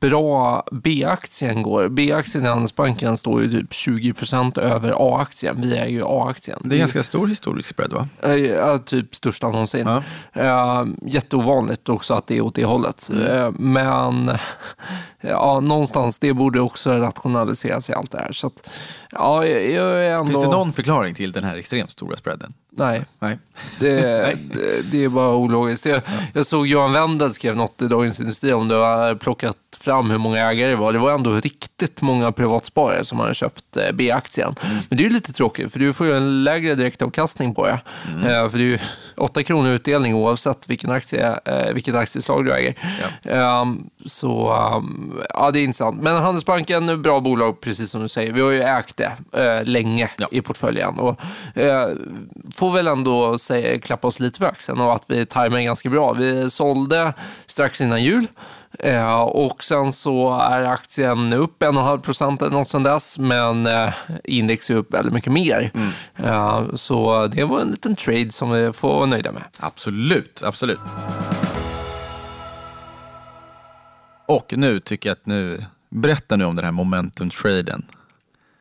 bra 0.00 0.64
B-aktien 0.72 1.62
går. 1.62 1.88
B-aktien 1.88 2.44
i 2.44 2.48
Handelsbanken 2.48 3.16
står 3.16 3.42
ju 3.42 3.50
typ 3.50 3.72
20 3.72 4.12
procent 4.12 4.58
över 4.58 4.94
A-aktien. 4.96 5.60
Vi 5.60 5.76
äger 5.76 5.88
ju 5.88 6.04
A-aktien. 6.04 6.60
Det 6.64 6.76
är 6.76 6.78
ganska 6.78 7.02
stor 7.02 7.26
historisk 7.26 7.68
spread 7.68 7.92
va? 7.92 8.08
Eh, 8.32 8.78
typ 8.78 9.14
största 9.14 9.48
någonsin. 9.48 9.86
Ja. 9.86 10.02
Eh, 10.32 10.86
jätteovanligt 11.06 11.87
också 11.88 12.14
att 12.14 12.26
det 12.26 12.36
är 12.36 12.40
åt 12.40 12.54
det 12.54 12.64
hållet. 12.64 13.10
Mm. 13.12 13.54
Men 13.58 14.38
ja, 15.20 15.60
någonstans, 15.60 16.18
det 16.18 16.32
borde 16.32 16.60
också 16.60 16.90
rationaliseras 16.90 17.90
i 17.90 17.92
allt 17.92 18.10
det 18.10 18.18
här. 18.18 18.32
Så 18.32 18.46
att, 18.46 18.70
ja, 19.10 19.46
jag 19.46 20.04
är 20.04 20.10
ändå... 20.10 20.26
Finns 20.26 20.44
det 20.44 20.50
någon 20.50 20.72
förklaring 20.72 21.14
till 21.14 21.32
den 21.32 21.44
här 21.44 21.56
extremt 21.56 21.90
stora 21.90 22.16
spreaden? 22.16 22.54
Nej. 22.70 23.04
Nej. 23.18 23.38
Det, 23.80 24.00
det, 24.54 24.90
det, 24.90 25.04
är 25.04 25.08
bara 25.08 25.36
ologiskt. 25.36 25.86
Jag, 25.86 26.02
jag 26.32 26.46
såg 26.46 26.66
Johan 26.66 26.92
Wendel 26.92 27.34
skrev 27.34 27.56
något 27.56 27.82
i 27.82 27.88
Dagens 27.88 28.20
Industri 28.20 28.52
om 28.52 28.68
det 28.68 28.74
har 28.74 29.14
plockat 29.14 29.56
fram 29.80 30.10
hur 30.10 30.18
många 30.18 30.50
ägare 30.50 30.70
det 30.70 30.76
var. 30.76 30.92
Det 30.92 30.98
var 30.98 31.12
ändå 31.12 31.32
riktigt 31.32 32.02
många 32.02 32.32
privatsparare 32.32 33.04
som 33.04 33.18
hade 33.18 33.34
köpt 33.34 33.76
eh, 33.76 33.92
B-aktien. 33.94 34.54
Mm. 34.62 34.76
Men 34.88 34.98
det 34.98 35.04
är 35.04 35.08
ju 35.08 35.14
lite 35.14 35.32
tråkigt, 35.32 35.72
för 35.72 35.80
du 35.80 35.92
får 35.92 36.06
ju 36.06 36.16
en 36.16 36.44
lägre 36.44 36.74
direktavkastning 36.74 37.54
på 37.54 37.66
det. 37.66 37.80
Mm. 38.08 38.26
Eh, 38.26 38.48
för 38.50 38.58
det 38.58 38.64
är 38.64 38.68
ju 38.68 38.78
8 39.16 39.42
kronor 39.42 39.70
utdelning 39.70 40.14
oavsett 40.14 40.70
vilken 40.70 40.90
aktie, 40.90 41.38
eh, 41.44 41.72
vilket 41.74 41.94
aktieslag 41.94 42.44
du 42.44 42.52
äger. 42.52 42.74
Ja. 43.22 43.60
Ehm, 43.62 43.90
så 44.04 44.52
ehm, 44.52 45.07
ja, 45.28 45.50
det 45.50 45.58
är 45.58 45.64
intressant. 45.64 46.02
Men 46.02 46.16
Handelsbanken, 46.16 47.02
bra 47.02 47.20
bolag, 47.20 47.60
precis 47.60 47.90
som 47.90 48.00
du 48.00 48.08
säger. 48.08 48.32
Vi 48.32 48.40
har 48.40 48.50
ju 48.50 48.62
ägt 48.62 48.96
det 48.96 49.64
länge 49.64 50.10
ja. 50.18 50.28
i 50.30 50.40
portföljen. 50.40 50.98
Och, 50.98 51.20
får 52.54 52.72
väl 52.72 52.86
ändå 52.86 53.38
säga, 53.38 53.78
klappa 53.78 54.08
oss 54.08 54.20
lite 54.20 54.38
för 54.38 54.46
axeln 54.46 54.80
och 54.80 54.92
att 54.94 55.04
vi 55.08 55.26
tajmar 55.26 55.60
ganska 55.60 55.88
bra. 55.88 56.12
Vi 56.12 56.50
sålde 56.50 57.12
strax 57.46 57.80
innan 57.80 58.02
jul. 58.02 58.26
Eh, 58.78 59.20
och 59.20 59.64
sen 59.64 59.92
så 59.92 60.38
är 60.38 60.62
aktien 60.62 61.32
upp 61.32 61.62
1,5 61.62 61.98
procent 61.98 62.42
eller 62.42 62.52
något 62.52 62.68
sedan 62.68 62.82
dess, 62.82 63.18
men 63.18 63.66
eh, 63.66 63.92
index 64.24 64.70
är 64.70 64.74
upp 64.74 64.94
väldigt 64.94 65.12
mycket 65.12 65.32
mer. 65.32 65.70
Mm. 65.74 65.90
Eh, 66.16 66.74
så 66.74 67.26
det 67.26 67.44
var 67.44 67.60
en 67.60 67.68
liten 67.68 67.96
trade 67.96 68.30
som 68.30 68.50
vi 68.50 68.72
får 68.72 68.88
vara 68.88 69.06
nöjda 69.06 69.32
med. 69.32 69.42
Absolut, 69.60 70.42
absolut. 70.44 70.80
Och 74.28 74.54
nu 74.56 74.80
tycker 74.80 75.08
jag 75.08 75.14
att 75.14 75.26
nu, 75.26 75.64
berätta 75.88 76.36
nu 76.36 76.44
om 76.44 76.54
den 76.54 76.64
här 76.64 76.72
momentum-traden. 76.72 77.84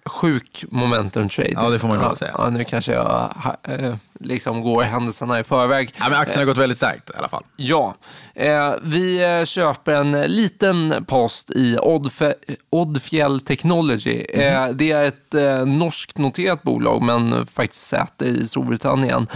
Sjuk 0.05 0.65
momentum 0.69 1.29
trade. 1.29 1.51
Ja, 1.51 1.69
det 1.69 1.79
får 1.79 1.87
man 1.87 1.99
ju 1.99 2.03
ja, 2.03 2.15
säga. 2.15 2.31
Ja, 2.37 2.49
nu 2.49 2.63
kanske 2.63 2.93
jag 2.93 3.33
äh, 3.63 3.95
liksom 4.19 4.61
går 4.61 4.83
händelserna 4.83 5.39
i 5.39 5.43
förväg. 5.43 5.93
Ja, 5.99 6.09
men 6.09 6.19
aktien 6.19 6.39
har 6.39 6.45
gått 6.45 6.57
väldigt 6.57 6.77
starkt 6.77 7.09
i 7.09 7.13
alla 7.17 7.29
fall. 7.29 7.43
Ja, 7.55 7.95
eh, 8.35 8.73
vi 8.81 9.37
eh, 9.39 9.45
köper 9.45 9.91
en 9.91 10.11
liten 10.11 11.05
post 11.07 11.51
i 11.51 11.77
Oddfe 11.81 12.33
Oddfjäll 12.69 13.39
Technology. 13.39 14.25
Mm. 14.33 14.77
Det 14.77 14.91
är 14.91 15.05
ett 15.05 15.35
eh, 15.35 15.65
norskt 15.65 16.17
noterat 16.17 16.63
bolag, 16.63 17.01
men 17.01 17.45
faktiskt 17.45 17.87
säte 17.87 18.25
i 18.25 18.47
Storbritannien. 18.47 19.27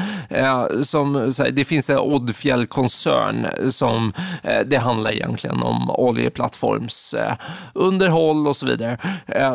Som, 0.81 1.33
det 1.51 1.65
finns 1.65 1.89
en 1.89 1.97
Oddfjäll-koncern 1.97 3.47
som 3.69 4.13
det 4.65 4.77
handlar 4.77 5.11
egentligen 5.11 5.63
om 5.63 5.89
oljeplattformsunderhåll 5.89 8.47
och 8.47 8.57
så 8.57 8.65
vidare, 8.65 8.97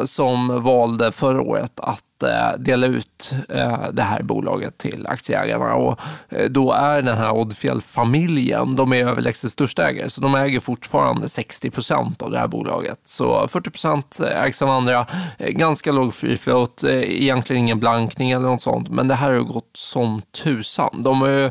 som 0.05 0.63
valde 0.63 1.13
förra 1.13 1.41
året 1.41 1.81
att 1.81 2.16
Eh, 2.23 2.59
dela 2.59 2.87
ut 2.87 3.35
eh, 3.49 3.89
det 3.93 4.03
här 4.03 4.23
bolaget 4.23 4.79
till 4.79 5.07
aktieägarna. 5.07 5.75
Och 5.75 6.01
eh, 6.29 6.51
då 6.51 6.73
är 6.73 7.03
den 7.03 7.19
här 7.19 7.33
Oddfjell-familjen, 7.33 8.77
de 8.77 8.93
är 8.93 9.05
överlägset 9.05 9.51
största 9.51 9.89
ägare, 9.89 10.11
så 10.11 10.21
de 10.21 10.35
äger 10.35 10.61
fortfarande 10.61 11.29
60 11.29 11.71
procent 11.71 12.23
av 12.23 12.31
det 12.31 12.39
här 12.39 12.49
bolaget. 12.49 13.01
Så 13.05 13.49
40 13.49 13.71
procent 13.71 14.21
ägs 14.21 14.63
av 14.63 14.71
andra, 14.71 15.07
ganska 15.39 15.93
låg 15.93 16.15
free 16.15 16.37
float, 16.37 16.85
egentligen 16.85 17.63
ingen 17.63 17.81
blankning 17.81 18.31
eller 18.31 18.47
något 18.47 18.63
sånt, 18.63 18.89
men 18.89 19.09
det 19.09 19.15
här 19.15 19.33
har 19.33 19.41
gått 19.41 19.71
som 19.75 20.23
tusan. 20.45 21.03
De 21.03 21.21
har 21.21 21.51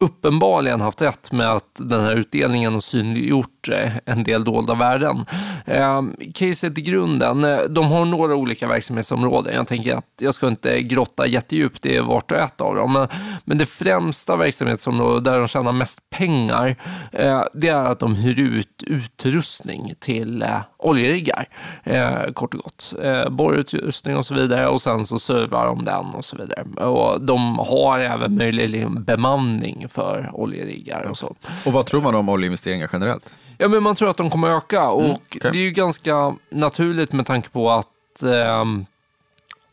uppenbarligen 0.00 0.80
haft 0.80 1.02
rätt 1.02 1.32
med 1.32 1.50
att 1.50 1.80
den 1.80 2.00
här 2.00 2.14
utdelningen 2.14 2.72
har 2.72 2.80
synliggjort 2.80 3.55
Eh, 3.68 3.92
en 4.04 4.24
del 4.24 4.44
dolda 4.44 4.74
värden. 4.74 5.24
Eh, 5.64 6.02
caset 6.34 6.78
i 6.78 6.80
grunden, 6.80 7.44
eh, 7.44 7.60
de 7.60 7.84
har 7.86 8.04
några 8.04 8.34
olika 8.34 8.68
verksamhetsområden. 8.68 9.54
Jag 9.54 9.66
tänker 9.66 9.94
att 9.94 10.04
jag 10.20 10.34
ska 10.34 10.48
inte 10.48 10.82
grotta 10.82 11.26
jättedjupt 11.26 11.86
i 11.86 11.98
vart 11.98 12.32
och 12.32 12.38
ett 12.38 12.60
av 12.60 12.74
dem, 12.74 12.92
men, 12.92 13.08
men 13.44 13.58
det 13.58 13.66
främsta 13.66 14.36
verksamhetsområdet 14.36 15.24
där 15.24 15.38
de 15.38 15.48
tjänar 15.48 15.72
mest 15.72 16.00
pengar, 16.10 16.76
eh, 17.12 17.42
det 17.52 17.68
är 17.68 17.84
att 17.84 17.98
de 17.98 18.14
hyr 18.14 18.40
ut 18.40 18.82
utrustning 18.86 19.94
till 19.98 20.42
eh, 20.42 20.48
oljeriggar, 20.78 21.48
eh, 21.84 22.32
kort 22.32 22.54
och 22.54 22.60
gott. 22.60 22.94
Eh, 23.02 23.28
borrutrustning 23.28 24.16
och 24.16 24.26
så 24.26 24.34
vidare 24.34 24.68
och 24.68 24.82
sen 24.82 25.06
så 25.06 25.18
servar 25.18 25.66
de 25.66 25.84
den 25.84 26.06
och 26.06 26.24
så 26.24 26.36
vidare. 26.36 26.86
Och 26.86 27.20
de 27.20 27.58
har 27.58 27.98
även 27.98 28.34
möjlig 28.34 28.90
bemanning 29.00 29.86
för 29.88 30.30
oljeriggar 30.32 31.06
och 31.10 31.18
så. 31.18 31.34
Och 31.66 31.72
vad 31.72 31.86
tror 31.86 32.02
man 32.02 32.14
om 32.14 32.28
oljeinvesteringar 32.28 32.90
generellt? 32.92 33.34
Ja, 33.58 33.68
men 33.68 33.82
man 33.82 33.96
tror 33.96 34.10
att 34.10 34.16
de 34.16 34.30
kommer 34.30 34.48
öka 34.48 34.88
och 34.88 35.04
mm, 35.04 35.12
okay. 35.12 35.50
det 35.52 35.58
är 35.58 35.62
ju 35.62 35.70
ganska 35.70 36.36
naturligt 36.50 37.12
med 37.12 37.26
tanke 37.26 37.48
på 37.48 37.70
att 37.70 38.22
eh, 38.22 38.64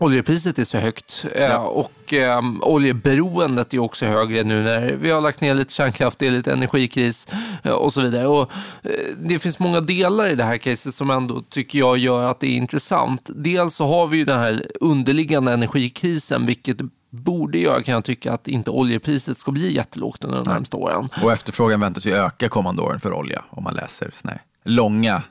oljepriset 0.04 0.60
är 0.60 0.64
så 0.64 0.78
högt 0.78 1.26
ja. 1.36 1.58
och 1.58 2.14
eh, 2.14 2.42
oljeberoendet 2.62 3.74
är 3.74 3.80
också 3.80 4.06
högre 4.06 4.44
nu 4.44 4.64
när 4.64 4.82
vi 4.82 5.12
har 5.12 5.22
lagt 5.22 5.42
ner 5.42 5.54
lite 5.54 5.74
kärnkraft, 5.74 6.20
det 6.20 6.28
är 6.28 6.32
lite 6.32 6.54
energikris 6.54 7.28
eh, 7.64 7.72
och 7.72 7.94
så 7.94 8.02
vidare. 8.02 8.28
Och, 8.28 8.52
eh, 8.84 8.90
det 9.18 9.40
finns 9.40 9.60
många 9.60 9.82
delar 9.82 10.30
i 10.30 10.36
det 10.36 10.44
här 10.44 10.58
caset 10.58 10.94
som 10.94 11.10
ändå 11.10 11.42
tycker 11.42 11.80
jag 11.80 11.98
gör 11.98 12.24
att 12.24 12.40
det 12.40 12.48
är 12.48 12.56
intressant. 12.56 13.30
Dels 13.36 13.76
så 13.76 13.88
har 13.88 14.08
vi 14.08 14.18
ju 14.18 14.26
den 14.26 14.40
här 14.40 14.66
underliggande 14.82 15.54
energikrisen, 15.54 16.46
vilket 16.46 16.78
borde 17.14 17.58
göra, 17.58 17.84
kan 17.84 17.94
jag 17.94 18.04
tycka, 18.04 18.34
att 18.34 18.48
inte 18.48 18.72
oljepriset 18.72 19.38
ska 19.38 19.52
bli 19.52 19.72
jättelågt 19.72 20.24
under 20.24 20.38
de 20.38 20.50
närmaste 20.50 20.78
åren. 20.78 21.10
Och 21.24 21.32
efterfrågan 21.32 21.80
väntas 21.80 22.06
ju 22.06 22.14
öka 22.14 22.50
kommande 22.50 22.82
åren 22.82 23.00
för 23.00 23.14
olja 23.14 23.44
om 23.50 23.64
man 23.64 23.74
läser 23.74 24.12
såna 24.14 24.40
långa 24.64 25.24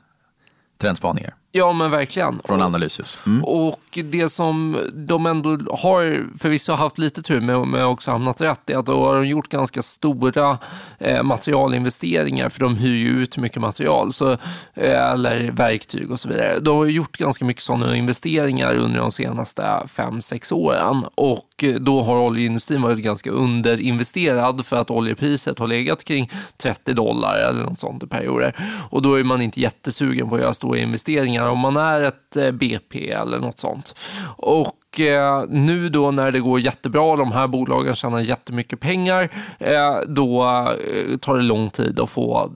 trendspaningar. 0.81 1.35
Ja, 1.55 1.73
men 1.73 1.91
verkligen. 1.91 2.41
Från 2.45 2.63
Analyshus. 2.63 3.19
Mm. 3.27 3.45
Och 3.45 3.99
det 4.05 4.29
som 4.29 4.79
de 4.93 5.27
ändå 5.27 5.51
har 5.71 6.27
förvisso 6.39 6.73
haft 6.73 6.99
lite 6.99 7.23
tur 7.23 7.41
med, 7.41 7.67
men 7.67 7.85
också 7.85 8.11
hamnat 8.11 8.41
rätt 8.41 8.71
är 8.71 8.77
att 8.77 8.87
då 8.87 9.05
har 9.05 9.17
de 9.17 9.27
gjort 9.27 9.49
ganska 9.49 9.83
stora 9.83 10.59
eh, 10.99 11.23
materialinvesteringar, 11.23 12.49
för 12.49 12.61
de 12.61 12.77
hyr 12.77 12.97
ju 12.97 13.23
ut 13.23 13.37
mycket 13.39 13.61
material, 13.61 14.13
så, 14.13 14.31
eh, 14.75 15.11
eller 15.13 15.51
verktyg 15.51 16.11
och 16.11 16.21
så 16.21 16.29
vidare. 16.29 16.59
De 16.59 16.77
har 16.77 16.87
gjort 16.87 17.17
ganska 17.17 17.45
mycket 17.45 17.63
sådana 17.63 17.97
investeringar 17.97 18.75
under 18.75 19.01
de 19.01 19.13
senaste 19.13 19.83
fem 19.87 20.21
sex 20.21 20.53
åren 20.53 21.05
och 21.15 21.65
då 21.81 22.03
har 22.03 22.17
oljeindustrin 22.17 22.83
varit 22.83 22.99
ganska 22.99 23.31
underinvesterad 23.31 24.67
för 24.67 24.77
att 24.77 24.91
oljepriset 24.91 25.59
har 25.59 25.67
legat 25.67 26.05
kring 26.05 26.31
30 26.57 26.93
dollar 26.93 27.39
eller 27.39 27.63
något 27.63 27.81
sånt 27.81 28.03
i 28.03 28.07
perioder. 28.07 28.57
Och 28.91 29.03
då 29.03 29.15
är 29.15 29.25
man 29.25 29.43
inte 29.43 29.61
jättesugen 29.61 30.29
på 30.29 30.35
att 30.35 30.41
göra 30.41 30.55
stora 30.55 30.79
investeringar 30.79 31.42
pengar 31.43 31.53
om 31.53 31.59
man 31.59 31.77
är 31.77 32.01
ett 32.01 32.37
eh, 32.37 32.51
BP 32.51 33.11
eller 33.11 33.39
något 33.39 33.59
sånt. 33.59 33.95
Och 34.37 34.77
Eh, 35.01 35.45
nu 35.49 35.89
då 35.89 36.11
när 36.11 36.33
det 36.33 36.41
går 36.41 36.61
jättebra, 36.61 37.17
de 37.17 37.33
här 37.33 37.49
bolagen 37.49 37.95
tjänar 37.95 38.21
jättemycket 38.21 38.81
pengar, 38.81 39.29
eh, 39.59 39.97
då 40.09 40.43
eh, 40.43 41.17
tar 41.17 41.37
det 41.37 41.43
lång 41.43 41.71
tid 41.71 42.01
att 42.01 42.11
få 42.11 42.51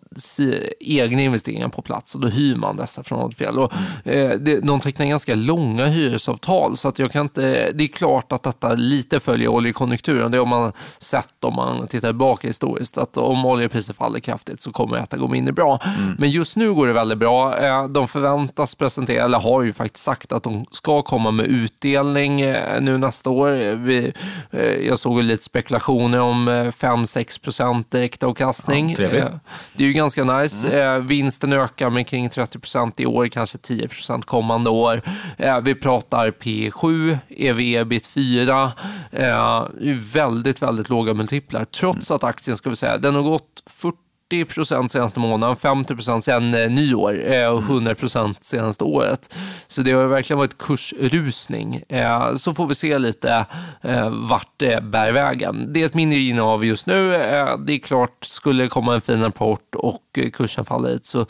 egna 0.81 1.23
investeringar 1.23 1.69
på 1.69 1.83
plats 1.83 2.15
och 2.15 2.21
då 2.21 2.29
hyr 2.29 2.57
man 2.57 2.77
dessa 2.77 3.03
från 3.03 3.23
Oddfjäll. 3.23 3.59
Och, 3.59 3.73
de 4.63 4.81
tecknar 4.81 5.07
ganska 5.07 5.35
långa 5.35 5.87
hyresavtal 5.87 6.77
så 6.77 6.89
att 6.89 6.99
jag 6.99 7.13
kan 7.13 7.23
inte, 7.23 7.73
det 7.73 7.85
är 7.85 7.89
klart 7.89 8.33
att 8.33 8.43
detta 8.43 8.75
lite 8.75 9.21
följer 9.21 9.49
oljekonjunkturen. 9.49 10.31
Det 10.31 10.39
har 10.39 10.47
man 10.47 10.73
sett 10.99 11.45
om 11.45 11.55
man 11.55 11.87
tittar 11.87 12.09
tillbaka 12.09 12.49
historiskt, 12.49 12.99
att 12.99 13.17
om 13.17 13.47
oljepriset 13.47 13.97
faller 13.97 14.21
kraftigt 14.21 14.61
så 14.61 14.73
kommer 14.73 14.97
detta 14.97 15.17
gå 15.17 15.29
mindre 15.29 15.53
bra. 15.53 15.81
Mm. 15.85 16.15
Men 16.19 16.31
just 16.31 16.57
nu 16.57 16.75
går 16.75 16.87
det 16.87 16.93
väldigt 16.93 17.19
bra. 17.19 17.55
De 17.89 18.09
förväntas 18.09 18.75
presentera, 18.75 19.25
eller 19.25 19.39
har 19.39 19.63
ju 19.63 19.73
faktiskt 19.73 20.05
sagt 20.05 20.33
att 20.33 20.43
de 20.43 20.67
ska 20.71 21.03
komma 21.03 21.31
med 21.31 21.47
utdelning 21.47 22.26
utdelning 22.27 22.41
eh, 22.41 22.81
nu 22.81 22.99
nästa 22.99 23.31
år. 23.31 23.77
Vi, 23.77 24.13
eh, 24.51 24.87
jag 24.87 24.99
såg 24.99 25.23
lite 25.23 25.43
spekulationer 25.43 26.21
om 26.21 26.49
5-6 26.49 27.19
eh, 27.19 27.43
procent 27.43 27.91
direktavkastning. 27.91 28.95
Ja, 28.99 29.09
det 29.73 29.85
är 29.85 29.89
ju 29.89 29.93
ganska 29.93 30.25
nice. 30.25 30.69
Mm. 30.69 31.07
Vinsten 31.07 31.53
ökar 31.53 31.91
med 31.91 32.07
kring 32.07 32.29
30 32.29 32.59
procent 32.59 33.01
i 33.01 33.07
år, 33.07 33.27
kanske 33.29 33.59
10 33.59 33.89
procent 33.89 34.25
kommande 34.25 34.71
år. 34.71 35.01
Vi 35.61 35.75
pratar 35.75 36.31
P7, 36.31 37.19
EV 37.29 37.61
ebit 37.61 38.07
4. 38.07 38.73
Väldigt, 40.13 40.63
väldigt 40.63 40.89
låga 40.89 41.15
multiplar. 41.15 41.65
Trots 41.65 42.11
mm. 42.11 42.17
att 42.17 42.25
aktien, 42.25 42.57
ska 42.57 42.71
vi 42.71 42.77
säga, 42.77 42.99
den 42.99 43.15
har 43.15 43.23
gått 43.23 43.63
40 43.67 44.06
40 44.31 44.45
procent 44.45 44.91
senaste 44.91 45.21
månaden, 45.21 45.57
50 45.57 45.95
procent 45.95 46.25
sedan 46.25 46.55
eh, 46.55 46.71
nyår 46.71 47.33
eh, 47.33 47.49
och 47.49 47.63
100 47.63 47.95
procent 47.95 48.45
senaste 48.45 48.85
året. 48.85 49.35
Så 49.67 49.83
det 49.83 49.93
har 49.93 50.07
verkligen 50.07 50.39
varit 50.39 50.59
kursrusning. 50.59 51.83
Eh, 51.89 52.37
så 52.37 52.55
får 52.55 52.67
vi 52.67 52.75
se 52.75 52.99
lite 52.99 53.47
vart 54.11 54.51
det 54.57 54.83
bär 54.83 55.13
vägen. 55.13 55.73
Det 55.73 55.83
är 55.83 55.87
ett 55.87 55.95
mindre 55.95 56.19
innehav 56.19 56.65
just 56.65 56.87
nu. 56.87 57.11
Det 57.67 57.73
är 57.73 57.79
klart, 57.79 58.25
skulle 58.25 58.63
det 58.63 58.69
komma 58.69 58.95
en 58.95 59.01
fin 59.01 59.23
rapport 59.23 59.75
och 59.75 60.19
kursen 60.33 60.65
faller 60.65 60.91
hit 60.91 61.05
så 61.05 61.27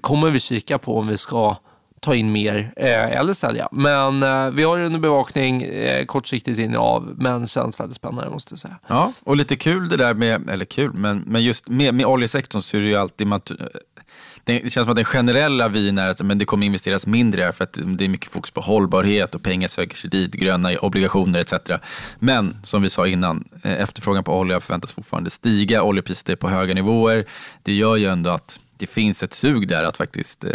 kommer 0.00 0.30
vi 0.30 0.40
kika 0.40 0.78
på 0.78 0.98
om 0.98 1.06
vi 1.06 1.16
ska 1.16 1.56
ta 2.00 2.14
in 2.14 2.32
mer 2.32 2.72
eh, 2.76 3.18
eller 3.18 3.32
sälja. 3.32 3.68
Men 3.72 4.22
eh, 4.22 4.50
vi 4.50 4.62
har 4.62 4.78
under 4.78 5.00
bevakning, 5.00 5.62
eh, 5.62 6.04
kortsiktigt 6.04 6.58
innehav, 6.58 7.14
men 7.16 7.46
känns 7.46 7.80
väldigt 7.80 7.96
spännande 7.96 8.30
måste 8.30 8.52
jag 8.52 8.58
säga. 8.58 8.78
Ja, 8.86 9.12
och 9.24 9.36
lite 9.36 9.56
kul 9.56 9.88
det 9.88 9.96
där 9.96 10.14
med, 10.14 10.50
eller 10.50 10.64
kul, 10.64 10.92
men, 10.92 11.22
men 11.26 11.44
just 11.44 11.68
med, 11.68 11.94
med 11.94 12.06
oljesektorn 12.06 12.62
så 12.62 12.76
är 12.76 12.80
det 12.80 12.88
ju 12.88 12.96
alltid, 12.96 13.26
man, 13.26 13.40
eh, 13.50 13.66
det 14.44 14.60
känns 14.60 14.84
som 14.84 14.90
att 14.90 14.96
den 14.96 15.04
generella 15.04 15.68
vyn 15.68 15.98
är 15.98 16.08
att 16.08 16.22
men 16.22 16.38
det 16.38 16.44
kommer 16.44 16.66
investeras 16.66 17.06
mindre 17.06 17.42
här 17.42 17.52
för 17.52 17.64
att 17.64 17.78
det 17.84 18.04
är 18.04 18.08
mycket 18.08 18.30
fokus 18.30 18.50
på 18.50 18.60
hållbarhet 18.60 19.34
och 19.34 19.42
pengar 19.42 19.68
söker 19.68 19.96
sig 19.96 20.10
dit, 20.10 20.32
gröna 20.32 20.78
obligationer 20.78 21.40
etc. 21.40 21.54
Men 22.18 22.56
som 22.62 22.82
vi 22.82 22.90
sa 22.90 23.06
innan, 23.06 23.44
eh, 23.62 23.82
efterfrågan 23.82 24.24
på 24.24 24.38
olja 24.38 24.60
förväntas 24.60 24.92
fortfarande 24.92 25.30
stiga, 25.30 25.82
oljepriset 25.82 26.28
är 26.28 26.36
på 26.36 26.48
höga 26.48 26.74
nivåer. 26.74 27.24
Det 27.62 27.72
gör 27.72 27.96
ju 27.96 28.06
ändå 28.06 28.30
att 28.30 28.60
det 28.76 28.86
finns 28.86 29.22
ett 29.22 29.34
sug 29.34 29.68
där 29.68 29.84
att 29.84 29.96
faktiskt, 29.96 30.44
eh, 30.44 30.50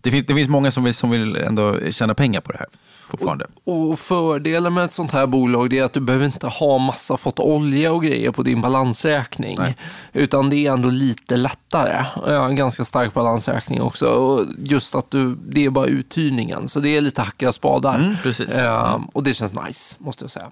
det 0.00 0.10
finns, 0.10 0.26
det 0.26 0.34
finns 0.34 0.48
många 0.48 0.70
som 0.70 0.84
vill, 0.84 0.94
som 0.94 1.10
vill 1.10 1.36
ändå 1.36 1.76
tjäna 1.90 2.14
pengar 2.14 2.40
på 2.40 2.52
det 2.52 2.58
här 2.58 2.68
fortfarande. 3.10 3.46
Och, 3.64 3.90
och 3.90 3.98
fördelen 3.98 4.74
med 4.74 4.84
ett 4.84 4.92
sånt 4.92 5.12
här 5.12 5.26
bolag 5.26 5.74
är 5.74 5.84
att 5.84 5.92
du 5.92 6.00
behöver 6.00 6.26
inte 6.26 6.46
ha 6.46 6.78
massa 6.78 7.16
fått 7.16 7.38
olja 7.38 7.92
och 7.92 8.02
grejer 8.02 8.30
på 8.30 8.42
din 8.42 8.60
balansräkning. 8.60 9.56
Nej. 9.58 9.76
Utan 10.12 10.50
det 10.50 10.66
är 10.66 10.72
ändå 10.72 10.90
lite 10.90 11.36
lättare. 11.36 12.04
En 12.26 12.56
ganska 12.56 12.84
stark 12.84 13.14
balansräkning 13.14 13.82
också. 13.82 14.06
Och 14.06 14.44
just 14.58 14.94
att 14.94 15.10
du, 15.10 15.36
det 15.48 15.64
är 15.64 15.70
bara 15.70 15.86
uthyrningen. 15.86 16.68
Så 16.68 16.80
det 16.80 16.96
är 16.96 17.00
lite 17.00 17.22
hacka 17.22 17.48
och 17.48 17.54
spadar. 17.54 17.98
Mm, 17.98 18.16
precis. 18.22 18.56
Uh, 18.56 18.98
och 19.12 19.22
det 19.22 19.34
känns 19.34 19.54
nice, 19.66 19.96
måste 19.98 20.24
jag 20.24 20.30
säga. 20.30 20.46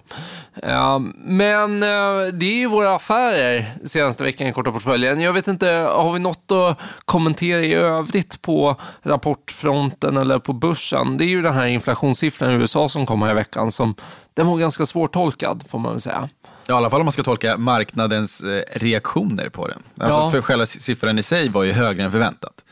Uh, 0.63 0.99
men 1.17 1.83
uh, 1.83 2.33
det 2.33 2.45
är 2.45 2.57
ju 2.57 2.67
våra 2.67 2.95
affärer 2.95 3.73
senaste 3.85 4.23
veckan 4.23 4.47
i 4.47 4.53
korta 4.53 4.71
portföljen. 4.71 5.21
Jag 5.21 5.33
vet 5.33 5.47
inte, 5.47 5.67
har 5.67 6.13
vi 6.13 6.19
något 6.19 6.51
att 6.51 6.79
kommentera 7.05 7.61
i 7.61 7.73
övrigt 7.73 8.41
på 8.41 8.75
rapportfronten 9.45 10.17
eller 10.17 10.39
på 10.39 10.53
börsen? 10.53 11.17
Det 11.17 11.25
är 11.25 11.27
ju 11.27 11.41
den 11.41 11.53
här 11.53 11.65
inflationssiffran 11.65 12.15
siffran 12.15 12.51
i 12.51 12.61
USA 12.61 12.89
som 12.89 13.05
kom 13.05 13.21
här 13.21 13.31
i 13.31 13.33
veckan, 13.33 13.71
som, 13.71 13.95
den 14.33 14.47
var 14.47 14.57
ganska 14.57 14.85
svårtolkad 14.85 15.63
får 15.67 15.79
man 15.79 15.91
väl 15.91 16.01
säga. 16.01 16.29
Ja, 16.67 16.73
I 16.73 16.77
alla 16.77 16.89
fall 16.89 17.01
om 17.01 17.05
man 17.05 17.13
ska 17.13 17.23
tolka 17.23 17.57
marknadens 17.57 18.41
eh, 18.41 18.63
reaktioner 18.73 19.49
på 19.49 19.67
den. 19.67 19.83
Alltså, 19.99 20.19
ja. 20.19 20.31
För 20.31 20.41
själva 20.41 20.65
siffran 20.65 21.19
i 21.19 21.23
sig 21.23 21.49
var 21.49 21.63
ju 21.63 21.71
högre 21.71 22.03
än 22.03 22.11
förväntat. 22.11 22.65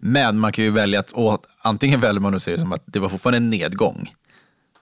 Men 0.00 0.38
man 0.38 0.52
kan 0.52 0.64
ju 0.64 0.70
välja 0.70 1.00
att, 1.00 1.10
och 1.10 1.42
antingen 1.62 2.00
väljer 2.00 2.20
man 2.20 2.34
att 2.34 2.42
se 2.42 2.52
det 2.52 2.58
som 2.58 2.72
att 2.72 2.82
det 2.86 2.98
var 2.98 3.08
fortfarande 3.08 3.36
en 3.36 3.50
nedgång. 3.50 4.12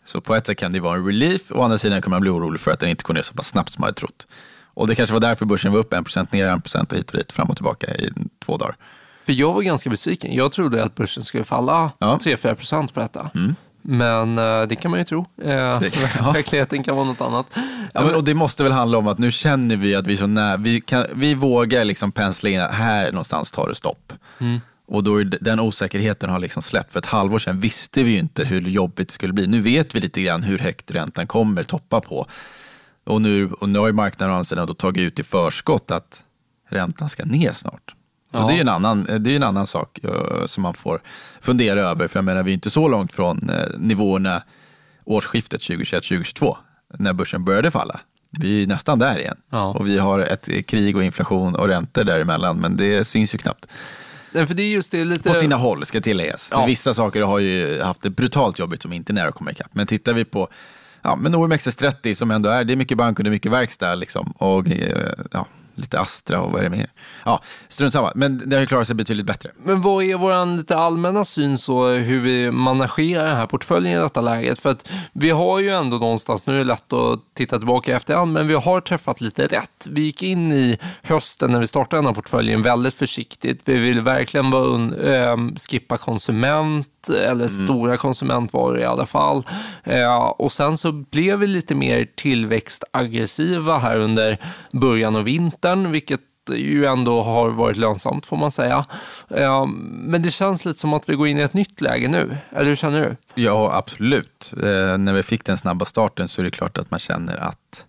Så 0.04 0.20
på 0.20 0.34
ett 0.34 0.46
sätt 0.46 0.58
kan 0.58 0.72
det 0.72 0.80
vara 0.80 0.96
en 0.96 1.06
relief, 1.06 1.52
å 1.52 1.62
andra 1.62 1.78
sidan 1.78 2.02
kan 2.02 2.10
man 2.10 2.20
bli 2.20 2.30
orolig 2.30 2.60
för 2.60 2.70
att 2.70 2.80
den 2.80 2.88
inte 2.88 3.02
går 3.02 3.14
ner 3.14 3.22
så 3.22 3.34
pass 3.34 3.48
snabbt 3.48 3.72
som 3.72 3.80
man 3.80 3.88
hade 3.88 4.00
trott. 4.00 4.26
Och 4.74 4.86
det 4.86 4.94
kanske 4.94 5.12
var 5.12 5.20
därför 5.20 5.46
börsen 5.46 5.72
var 5.72 5.78
upp 5.78 5.92
1% 5.92 6.26
ner 6.30 6.48
1% 6.48 6.92
och 6.92 6.98
hit 6.98 7.10
och 7.10 7.16
dit, 7.16 7.32
fram 7.32 7.50
och 7.50 7.56
tillbaka 7.56 7.94
i 7.94 8.10
två 8.44 8.56
dagar. 8.56 8.76
För 9.26 9.32
jag 9.32 9.52
var 9.52 9.62
ganska 9.62 9.90
besviken. 9.90 10.34
Jag 10.34 10.52
trodde 10.52 10.84
att 10.84 10.94
börsen 10.94 11.22
skulle 11.22 11.44
falla 11.44 11.92
ja. 11.98 12.18
3-4% 12.22 12.92
på 12.92 13.00
detta. 13.00 13.30
Mm. 13.34 13.54
Men 13.82 14.38
uh, 14.38 14.68
det 14.68 14.76
kan 14.76 14.90
man 14.90 15.00
ju 15.00 15.04
tro. 15.04 15.18
Uh, 15.18 15.26
det, 15.80 15.90
ja. 16.18 16.30
Verkligheten 16.30 16.82
kan 16.82 16.96
vara 16.96 17.06
något 17.06 17.20
annat. 17.20 17.46
Ja, 17.92 18.04
men, 18.04 18.14
och 18.14 18.24
det 18.24 18.34
måste 18.34 18.62
väl 18.62 18.72
handla 18.72 18.98
om 18.98 19.08
att 19.08 19.18
nu 19.18 19.30
känner 19.30 19.76
vi 19.76 19.94
att 19.94 20.06
vi 20.06 20.16
så 20.16 20.26
nära, 20.26 20.56
vi, 20.56 20.80
kan, 20.80 21.06
vi 21.14 21.34
vågar 21.34 21.84
liksom 21.84 22.12
pensla 22.12 22.48
in 22.48 22.60
att 22.60 22.72
här 22.72 23.12
någonstans 23.12 23.50
tar 23.50 23.68
det 23.68 23.74
stopp. 23.74 24.12
Mm. 24.38 24.60
Och 24.88 25.04
då 25.04 25.20
är 25.20 25.24
den 25.24 25.60
osäkerheten 25.60 26.30
har 26.30 26.38
liksom 26.38 26.62
släppt. 26.62 26.92
För 26.92 26.98
ett 26.98 27.06
halvår 27.06 27.38
sedan 27.38 27.60
visste 27.60 28.02
vi 28.02 28.10
ju 28.10 28.18
inte 28.18 28.44
hur 28.44 28.60
jobbigt 28.60 29.08
det 29.08 29.14
skulle 29.14 29.32
bli. 29.32 29.46
Nu 29.46 29.60
vet 29.60 29.94
vi 29.94 30.00
lite 30.00 30.22
grann 30.22 30.42
hur 30.42 30.58
högt 30.58 30.90
räntan 30.90 31.26
kommer 31.26 31.62
toppa 31.62 32.00
på. 32.00 32.26
Och 33.04 33.22
nu, 33.22 33.52
och 33.52 33.68
nu 33.68 33.78
har 33.78 33.86
ju 33.86 33.92
marknaden 33.92 34.66
då 34.66 34.74
tagit 34.74 35.00
ut 35.02 35.18
i 35.18 35.22
förskott 35.22 35.90
att 35.90 36.24
räntan 36.68 37.08
ska 37.08 37.24
ner 37.24 37.52
snart. 37.52 37.95
Ja. 38.40 38.46
det 38.48 38.54
är 38.54 38.60
en 38.60 38.68
annan, 38.68 39.06
det 39.20 39.32
är 39.32 39.36
en 39.36 39.42
annan 39.42 39.66
sak 39.66 39.98
uh, 40.04 40.46
som 40.46 40.62
man 40.62 40.74
får 40.74 41.00
fundera 41.40 41.80
över. 41.80 42.08
För 42.08 42.18
jag 42.18 42.24
menar, 42.24 42.42
vi 42.42 42.50
är 42.50 42.54
inte 42.54 42.70
så 42.70 42.88
långt 42.88 43.12
från 43.12 43.50
uh, 43.50 43.78
nivåerna 43.78 44.42
årsskiftet 45.04 45.60
2021-2022 45.60 46.56
när 46.98 47.12
börsen 47.12 47.44
började 47.44 47.70
falla. 47.70 48.00
Vi 48.30 48.62
är 48.62 48.66
nästan 48.66 48.98
där 48.98 49.18
igen. 49.18 49.36
Ja. 49.50 49.74
Och 49.74 49.88
vi 49.88 49.98
har 49.98 50.20
ett 50.20 50.66
krig 50.66 50.96
och 50.96 51.04
inflation 51.04 51.54
och 51.54 51.68
räntor 51.68 52.04
däremellan, 52.04 52.58
men 52.58 52.76
det 52.76 53.04
syns 53.04 53.34
ju 53.34 53.38
knappt. 53.38 53.66
Nej, 54.32 54.46
för 54.46 54.54
det 54.54 54.62
är 54.62 54.68
just 54.68 54.92
det, 54.92 55.04
lite... 55.04 55.28
På 55.28 55.34
sina 55.34 55.56
håll 55.56 55.86
ska 55.86 56.00
tilläggas. 56.00 56.48
Ja. 56.52 56.66
Vissa 56.66 56.94
saker 56.94 57.22
har 57.22 57.38
ju 57.38 57.82
haft 57.82 58.02
det 58.02 58.10
brutalt 58.10 58.58
jobbigt 58.58 58.82
som 58.82 58.92
inte 58.92 59.12
är 59.12 59.14
nära 59.14 59.28
att 59.28 59.34
komma 59.34 59.50
ikapp. 59.50 59.70
Men 59.72 59.86
tittar 59.86 60.12
vi 60.12 60.24
på 60.24 60.48
ja, 61.02 61.16
men 61.16 61.34
OMXS30 61.34 62.14
som 62.14 62.30
ändå 62.30 62.48
är, 62.48 62.64
det 62.64 62.74
är 62.74 62.76
mycket 62.76 62.98
bank 62.98 63.18
och 63.18 63.24
det 63.24 63.28
är 63.28 63.32
mycket 63.32 63.52
verkstad. 63.52 63.94
Liksom. 63.94 64.30
Och, 64.30 64.68
eh, 64.68 65.12
ja, 65.32 65.46
lite 65.76 66.00
Astra 66.00 66.40
och 66.40 66.52
vad 66.52 66.60
är 66.60 66.64
det 66.64 66.76
mer? 66.76 66.90
Ja, 67.24 67.42
strunt 67.68 67.92
samma. 67.92 68.12
Men 68.14 68.48
det 68.48 68.56
har 68.56 68.60
ju 68.60 68.66
klarat 68.66 68.86
sig 68.86 68.96
betydligt 68.96 69.26
bättre. 69.26 69.50
Men 69.64 69.80
vad 69.80 70.04
är 70.04 70.16
vår 70.16 70.56
lite 70.56 70.76
allmänna 70.76 71.24
syn 71.24 71.58
så 71.58 71.88
hur 71.88 72.20
vi 72.20 72.50
managerar 72.50 73.26
den 73.26 73.36
här 73.36 73.46
portföljen 73.46 73.98
i 73.98 74.02
detta 74.02 74.20
läget? 74.20 74.58
För 74.58 74.70
att 74.70 74.90
vi 75.12 75.30
har 75.30 75.60
ju 75.60 75.70
ändå 75.70 75.96
någonstans, 75.96 76.46
nu 76.46 76.54
är 76.54 76.58
det 76.58 76.64
lätt 76.64 76.92
att 76.92 77.20
titta 77.34 77.58
tillbaka 77.58 77.92
i 77.92 77.94
efterhand, 77.94 78.32
men 78.32 78.48
vi 78.48 78.54
har 78.54 78.80
träffat 78.80 79.20
lite 79.20 79.46
rätt. 79.46 79.86
Vi 79.90 80.02
gick 80.02 80.22
in 80.22 80.52
i 80.52 80.78
hösten 81.02 81.52
när 81.52 81.60
vi 81.60 81.66
startade 81.66 81.98
den 81.98 82.06
här 82.06 82.14
portföljen 82.14 82.62
väldigt 82.62 82.94
försiktigt. 82.94 83.60
Vi 83.64 83.78
ville 83.78 84.00
verkligen 84.00 84.50
vara, 84.50 85.32
äh, 85.32 85.36
skippa 85.68 85.96
konsument 85.96 86.88
eller 87.10 87.32
mm. 87.32 87.48
stora 87.48 87.96
konsumentvaror 87.96 88.78
i 88.78 88.84
alla 88.84 89.06
fall. 89.06 89.46
Eh, 89.84 90.16
och 90.16 90.52
sen 90.52 90.78
så 90.78 90.92
blev 90.92 91.38
vi 91.38 91.46
lite 91.46 91.74
mer 91.74 92.08
tillväxtaggressiva 92.16 93.78
här 93.78 93.96
under 93.96 94.38
början 94.72 95.16
av 95.16 95.24
vintern, 95.24 95.92
vilket 95.92 96.20
ju 96.54 96.84
ändå 96.84 97.22
har 97.22 97.50
varit 97.50 97.76
lönsamt 97.76 98.26
får 98.26 98.36
man 98.36 98.50
säga. 98.50 98.86
Eh, 99.30 99.66
men 99.90 100.22
det 100.22 100.30
känns 100.30 100.64
lite 100.64 100.78
som 100.78 100.94
att 100.94 101.08
vi 101.08 101.14
går 101.14 101.28
in 101.28 101.38
i 101.38 101.40
ett 101.40 101.54
nytt 101.54 101.80
läge 101.80 102.08
nu, 102.08 102.36
eller 102.50 102.64
hur 102.64 102.76
känner 102.76 103.00
du? 103.00 103.42
Ja, 103.42 103.70
absolut. 103.74 104.52
Eh, 104.56 104.98
när 104.98 105.12
vi 105.12 105.22
fick 105.22 105.44
den 105.44 105.58
snabba 105.58 105.84
starten 105.84 106.28
så 106.28 106.40
är 106.40 106.44
det 106.44 106.50
klart 106.50 106.78
att 106.78 106.90
man 106.90 107.00
känner 107.00 107.36
att 107.36 107.84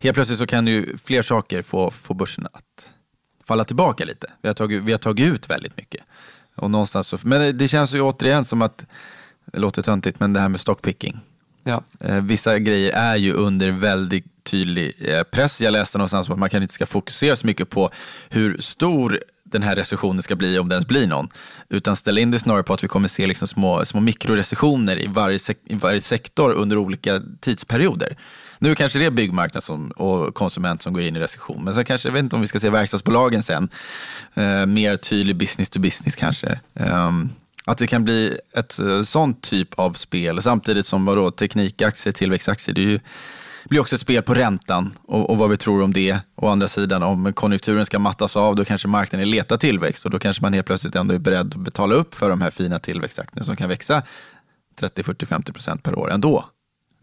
helt 0.00 0.14
plötsligt 0.14 0.38
så 0.38 0.46
kan 0.46 0.66
ju 0.66 0.98
fler 1.04 1.22
saker 1.22 1.62
få, 1.62 1.90
få 1.90 2.14
börsen 2.14 2.46
att 2.52 2.92
falla 3.44 3.64
tillbaka 3.64 4.04
lite. 4.04 4.26
Vi 4.42 4.48
har 4.48 4.54
tagit, 4.54 4.82
vi 4.82 4.92
har 4.92 4.98
tagit 4.98 5.26
ut 5.26 5.50
väldigt 5.50 5.76
mycket. 5.76 6.00
Och 6.54 6.70
någonstans 6.70 7.08
så, 7.08 7.18
men 7.22 7.58
det 7.58 7.68
känns 7.68 7.94
ju 7.94 8.00
återigen 8.00 8.44
som 8.44 8.62
att, 8.62 8.86
det 9.46 9.58
låter 9.58 9.82
töntigt, 9.82 10.20
men 10.20 10.32
det 10.32 10.40
här 10.40 10.48
med 10.48 10.60
stockpicking. 10.60 11.20
Ja. 11.64 11.82
Eh, 12.00 12.20
vissa 12.20 12.58
grejer 12.58 12.92
är 12.92 13.16
ju 13.16 13.32
under 13.32 13.70
väldigt 13.70 14.44
tydlig 14.44 14.94
eh, 14.98 15.22
press. 15.22 15.60
Jag 15.60 15.72
läste 15.72 15.98
någonstans 15.98 16.30
att 16.30 16.38
man 16.38 16.50
kanske 16.50 16.64
inte 16.64 16.74
ska 16.74 16.86
fokusera 16.86 17.36
så 17.36 17.46
mycket 17.46 17.70
på 17.70 17.90
hur 18.28 18.60
stor 18.60 19.20
den 19.44 19.62
här 19.62 19.76
recessionen 19.76 20.22
ska 20.22 20.36
bli, 20.36 20.58
om 20.58 20.68
det 20.68 20.74
ens 20.74 20.86
blir 20.86 21.06
någon. 21.06 21.28
Utan 21.68 21.96
ställa 21.96 22.20
in 22.20 22.30
det 22.30 22.38
snarare 22.38 22.62
på 22.62 22.72
att 22.72 22.84
vi 22.84 22.88
kommer 22.88 23.08
se 23.08 23.26
liksom 23.26 23.48
små, 23.48 23.84
små 23.84 24.00
mikrorecessioner 24.00 25.02
i 25.02 25.06
varje, 25.06 25.38
i 25.66 25.74
varje 25.74 26.00
sektor 26.00 26.52
under 26.52 26.76
olika 26.76 27.22
tidsperioder. 27.40 28.16
Nu 28.64 28.74
kanske 28.74 28.98
det 28.98 29.04
är 29.04 29.10
byggmarknad 29.10 29.64
som, 29.64 29.90
och 29.90 30.34
konsument 30.34 30.82
som 30.82 30.92
går 30.92 31.02
in 31.02 31.16
i 31.16 31.20
recession, 31.20 31.64
men 31.64 31.74
sen 31.74 31.84
kanske, 31.84 32.08
jag 32.08 32.12
vet 32.12 32.22
inte 32.22 32.36
om 32.36 32.42
vi 32.42 32.48
ska 32.48 32.60
se 32.60 32.70
verkstadsbolagen 32.70 33.42
sen, 33.42 33.68
eh, 34.34 34.66
mer 34.66 34.96
tydlig 34.96 35.36
business 35.36 35.70
to 35.70 35.80
business 35.80 36.14
kanske. 36.14 36.60
Eh, 36.74 37.10
att 37.64 37.78
det 37.78 37.86
kan 37.86 38.04
bli 38.04 38.38
ett 38.56 38.78
eh, 38.78 39.02
sånt 39.02 39.42
typ 39.42 39.74
av 39.74 39.92
spel, 39.92 40.42
samtidigt 40.42 40.86
som 40.86 41.04
vadå, 41.04 41.30
teknikaktier, 41.30 42.12
tillväxtaktier, 42.12 42.74
det 42.74 42.80
är 42.80 42.86
ju, 42.86 43.00
blir 43.64 43.80
också 43.80 43.94
ett 43.94 44.00
spel 44.00 44.22
på 44.22 44.34
räntan 44.34 44.94
och, 45.02 45.30
och, 45.30 45.38
vad 45.38 45.50
vi 45.50 45.56
tror 45.56 45.82
om 45.82 45.92
det. 45.92 46.18
Å 46.36 46.48
andra 46.48 46.68
sidan, 46.68 47.02
om 47.02 47.32
konjunkturen 47.32 47.86
ska 47.86 47.98
mattas 47.98 48.36
av, 48.36 48.56
då 48.56 48.64
kanske 48.64 48.88
marknaden 48.88 49.30
letar 49.30 49.56
tillväxt 49.56 50.04
och 50.04 50.10
då 50.10 50.18
kanske 50.18 50.42
man 50.42 50.52
helt 50.52 50.66
plötsligt 50.66 50.96
ändå 50.96 51.14
är 51.14 51.18
beredd 51.18 51.46
att 51.46 51.56
betala 51.56 51.94
upp 51.94 52.14
för 52.14 52.30
de 52.30 52.40
här 52.40 52.50
fina 52.50 52.78
tillväxtaktierna 52.78 53.44
som 53.44 53.56
kan 53.56 53.68
växa 53.68 54.02
30, 54.80 55.02
40, 55.02 55.26
50 55.26 55.52
procent 55.52 55.82
per 55.82 55.98
år 55.98 56.12
ändå. 56.12 56.44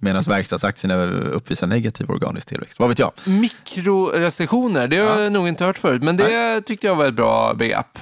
Medan 0.04 0.24
verkstadsaktierna 0.24 1.04
uppvisar 1.06 1.68
negativ 1.68 2.10
organisk 2.10 2.48
tillväxt. 2.48 2.80
Vad 2.80 2.90
vet 2.90 3.00
jag? 3.00 3.12
Mikrorecessioner, 3.26 4.88
det 4.88 4.98
har 4.98 5.06
ja. 5.06 5.22
jag 5.22 5.32
nog 5.32 5.48
inte 5.48 5.66
hört 5.66 5.78
förut. 5.78 6.04
Men 6.04 6.18
det 6.18 6.30
Nej. 6.30 6.62
tyckte 6.62 6.88
jag 6.88 6.96
var 6.96 7.06
ett 7.06 7.14
bra 7.14 7.54
begrepp. 7.54 8.00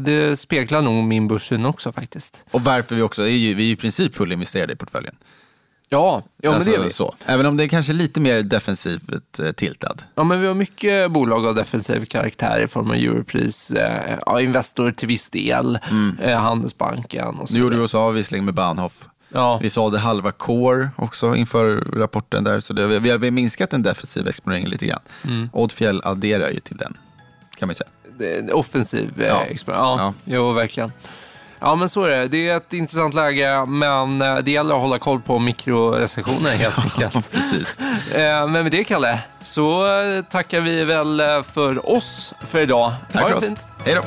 Det 0.00 0.36
speglar 0.36 0.82
nog 0.82 1.04
min 1.04 1.28
börssyn 1.28 1.66
också 1.66 1.92
faktiskt. 1.92 2.44
Och 2.50 2.64
varför 2.64 2.94
vi 2.94 3.02
också 3.02 3.22
är 3.22 3.26
ju, 3.26 3.54
vi 3.54 3.68
är 3.68 3.72
i 3.72 3.76
princip 3.76 4.16
fullinvesterade 4.16 4.72
i 4.72 4.76
portföljen. 4.76 5.14
Ja, 5.88 6.22
ja 6.42 6.54
alltså, 6.54 6.70
men 6.70 6.80
det 6.80 6.84
är 6.84 6.88
vi. 6.88 6.92
Så. 6.92 7.14
Även 7.26 7.46
om 7.46 7.56
det 7.56 7.64
är 7.64 7.68
kanske 7.68 7.92
lite 7.92 8.20
mer 8.20 8.42
defensivt 8.42 9.38
eh, 9.38 9.52
tiltad. 9.52 10.02
Ja, 10.14 10.24
men 10.24 10.40
vi 10.40 10.46
har 10.46 10.54
mycket 10.54 11.10
bolag 11.10 11.46
av 11.46 11.54
defensiv 11.54 12.04
karaktär 12.04 12.60
i 12.60 12.66
form 12.66 12.90
av 12.90 12.96
Europris, 12.96 13.70
eh, 13.70 14.18
ja, 14.26 14.40
Investor 14.40 14.92
till 14.92 15.08
viss 15.08 15.30
del, 15.30 15.78
mm. 15.90 16.16
eh, 16.20 16.38
Handelsbanken 16.38 17.34
och 17.34 17.48
så 17.48 17.54
Nu 17.54 17.60
gjorde 17.60 17.76
vi 17.76 17.82
oss 17.82 17.94
av 17.94 18.14
visserligen 18.14 18.44
med 18.44 18.54
Bahnhof. 18.54 19.08
Ja. 19.34 19.58
Vi 19.62 19.70
sålde 19.70 19.98
halva 19.98 20.32
Core 20.32 20.90
också 20.96 21.34
inför 21.36 21.76
rapporten 21.76 22.44
där, 22.44 22.60
så 22.60 22.72
det, 22.72 22.86
vi 22.98 23.10
har 23.10 23.30
minskat 23.30 23.70
den 23.70 23.82
defensiva 23.82 24.28
exponeringen 24.30 24.70
lite 24.70 24.86
grann. 24.86 25.00
Mm. 25.24 25.50
Oddfjäll 25.52 26.00
adderar 26.04 26.50
ju 26.50 26.60
till 26.60 26.76
den, 26.76 26.96
kan 27.58 27.68
man 27.68 27.74
säga. 27.74 28.54
offensiv 28.54 29.22
eh, 29.22 29.26
ja. 29.26 29.42
exponering, 29.44 29.84
ja, 29.84 29.96
ja. 29.98 30.14
Jo, 30.24 30.52
verkligen. 30.52 30.92
Ja, 31.60 31.74
men 31.74 31.88
så 31.88 32.04
är 32.04 32.10
det. 32.10 32.26
Det 32.26 32.48
är 32.48 32.56
ett 32.56 32.72
intressant 32.72 33.14
läge, 33.14 33.66
men 33.66 34.22
eh, 34.22 34.36
det 34.38 34.50
gäller 34.50 34.74
att 34.74 34.80
hålla 34.80 34.98
koll 34.98 35.20
på 35.20 35.38
mikrorecessioner 35.38 36.50
helt 36.50 36.78
enkelt. 37.00 37.32
Precis. 37.32 37.78
Eh, 38.14 38.48
men 38.48 38.52
med 38.52 38.70
det, 38.70 38.84
Kalle, 38.84 39.18
så 39.42 39.86
tackar 40.30 40.60
vi 40.60 40.84
väl 40.84 41.22
för 41.42 41.90
oss 41.90 42.34
för 42.40 42.60
idag. 42.60 42.92
Tack 43.12 43.28
för 43.28 43.36
oss. 43.36 43.44
Fint. 43.44 43.66
Hej 43.84 43.94
då. 43.94 44.02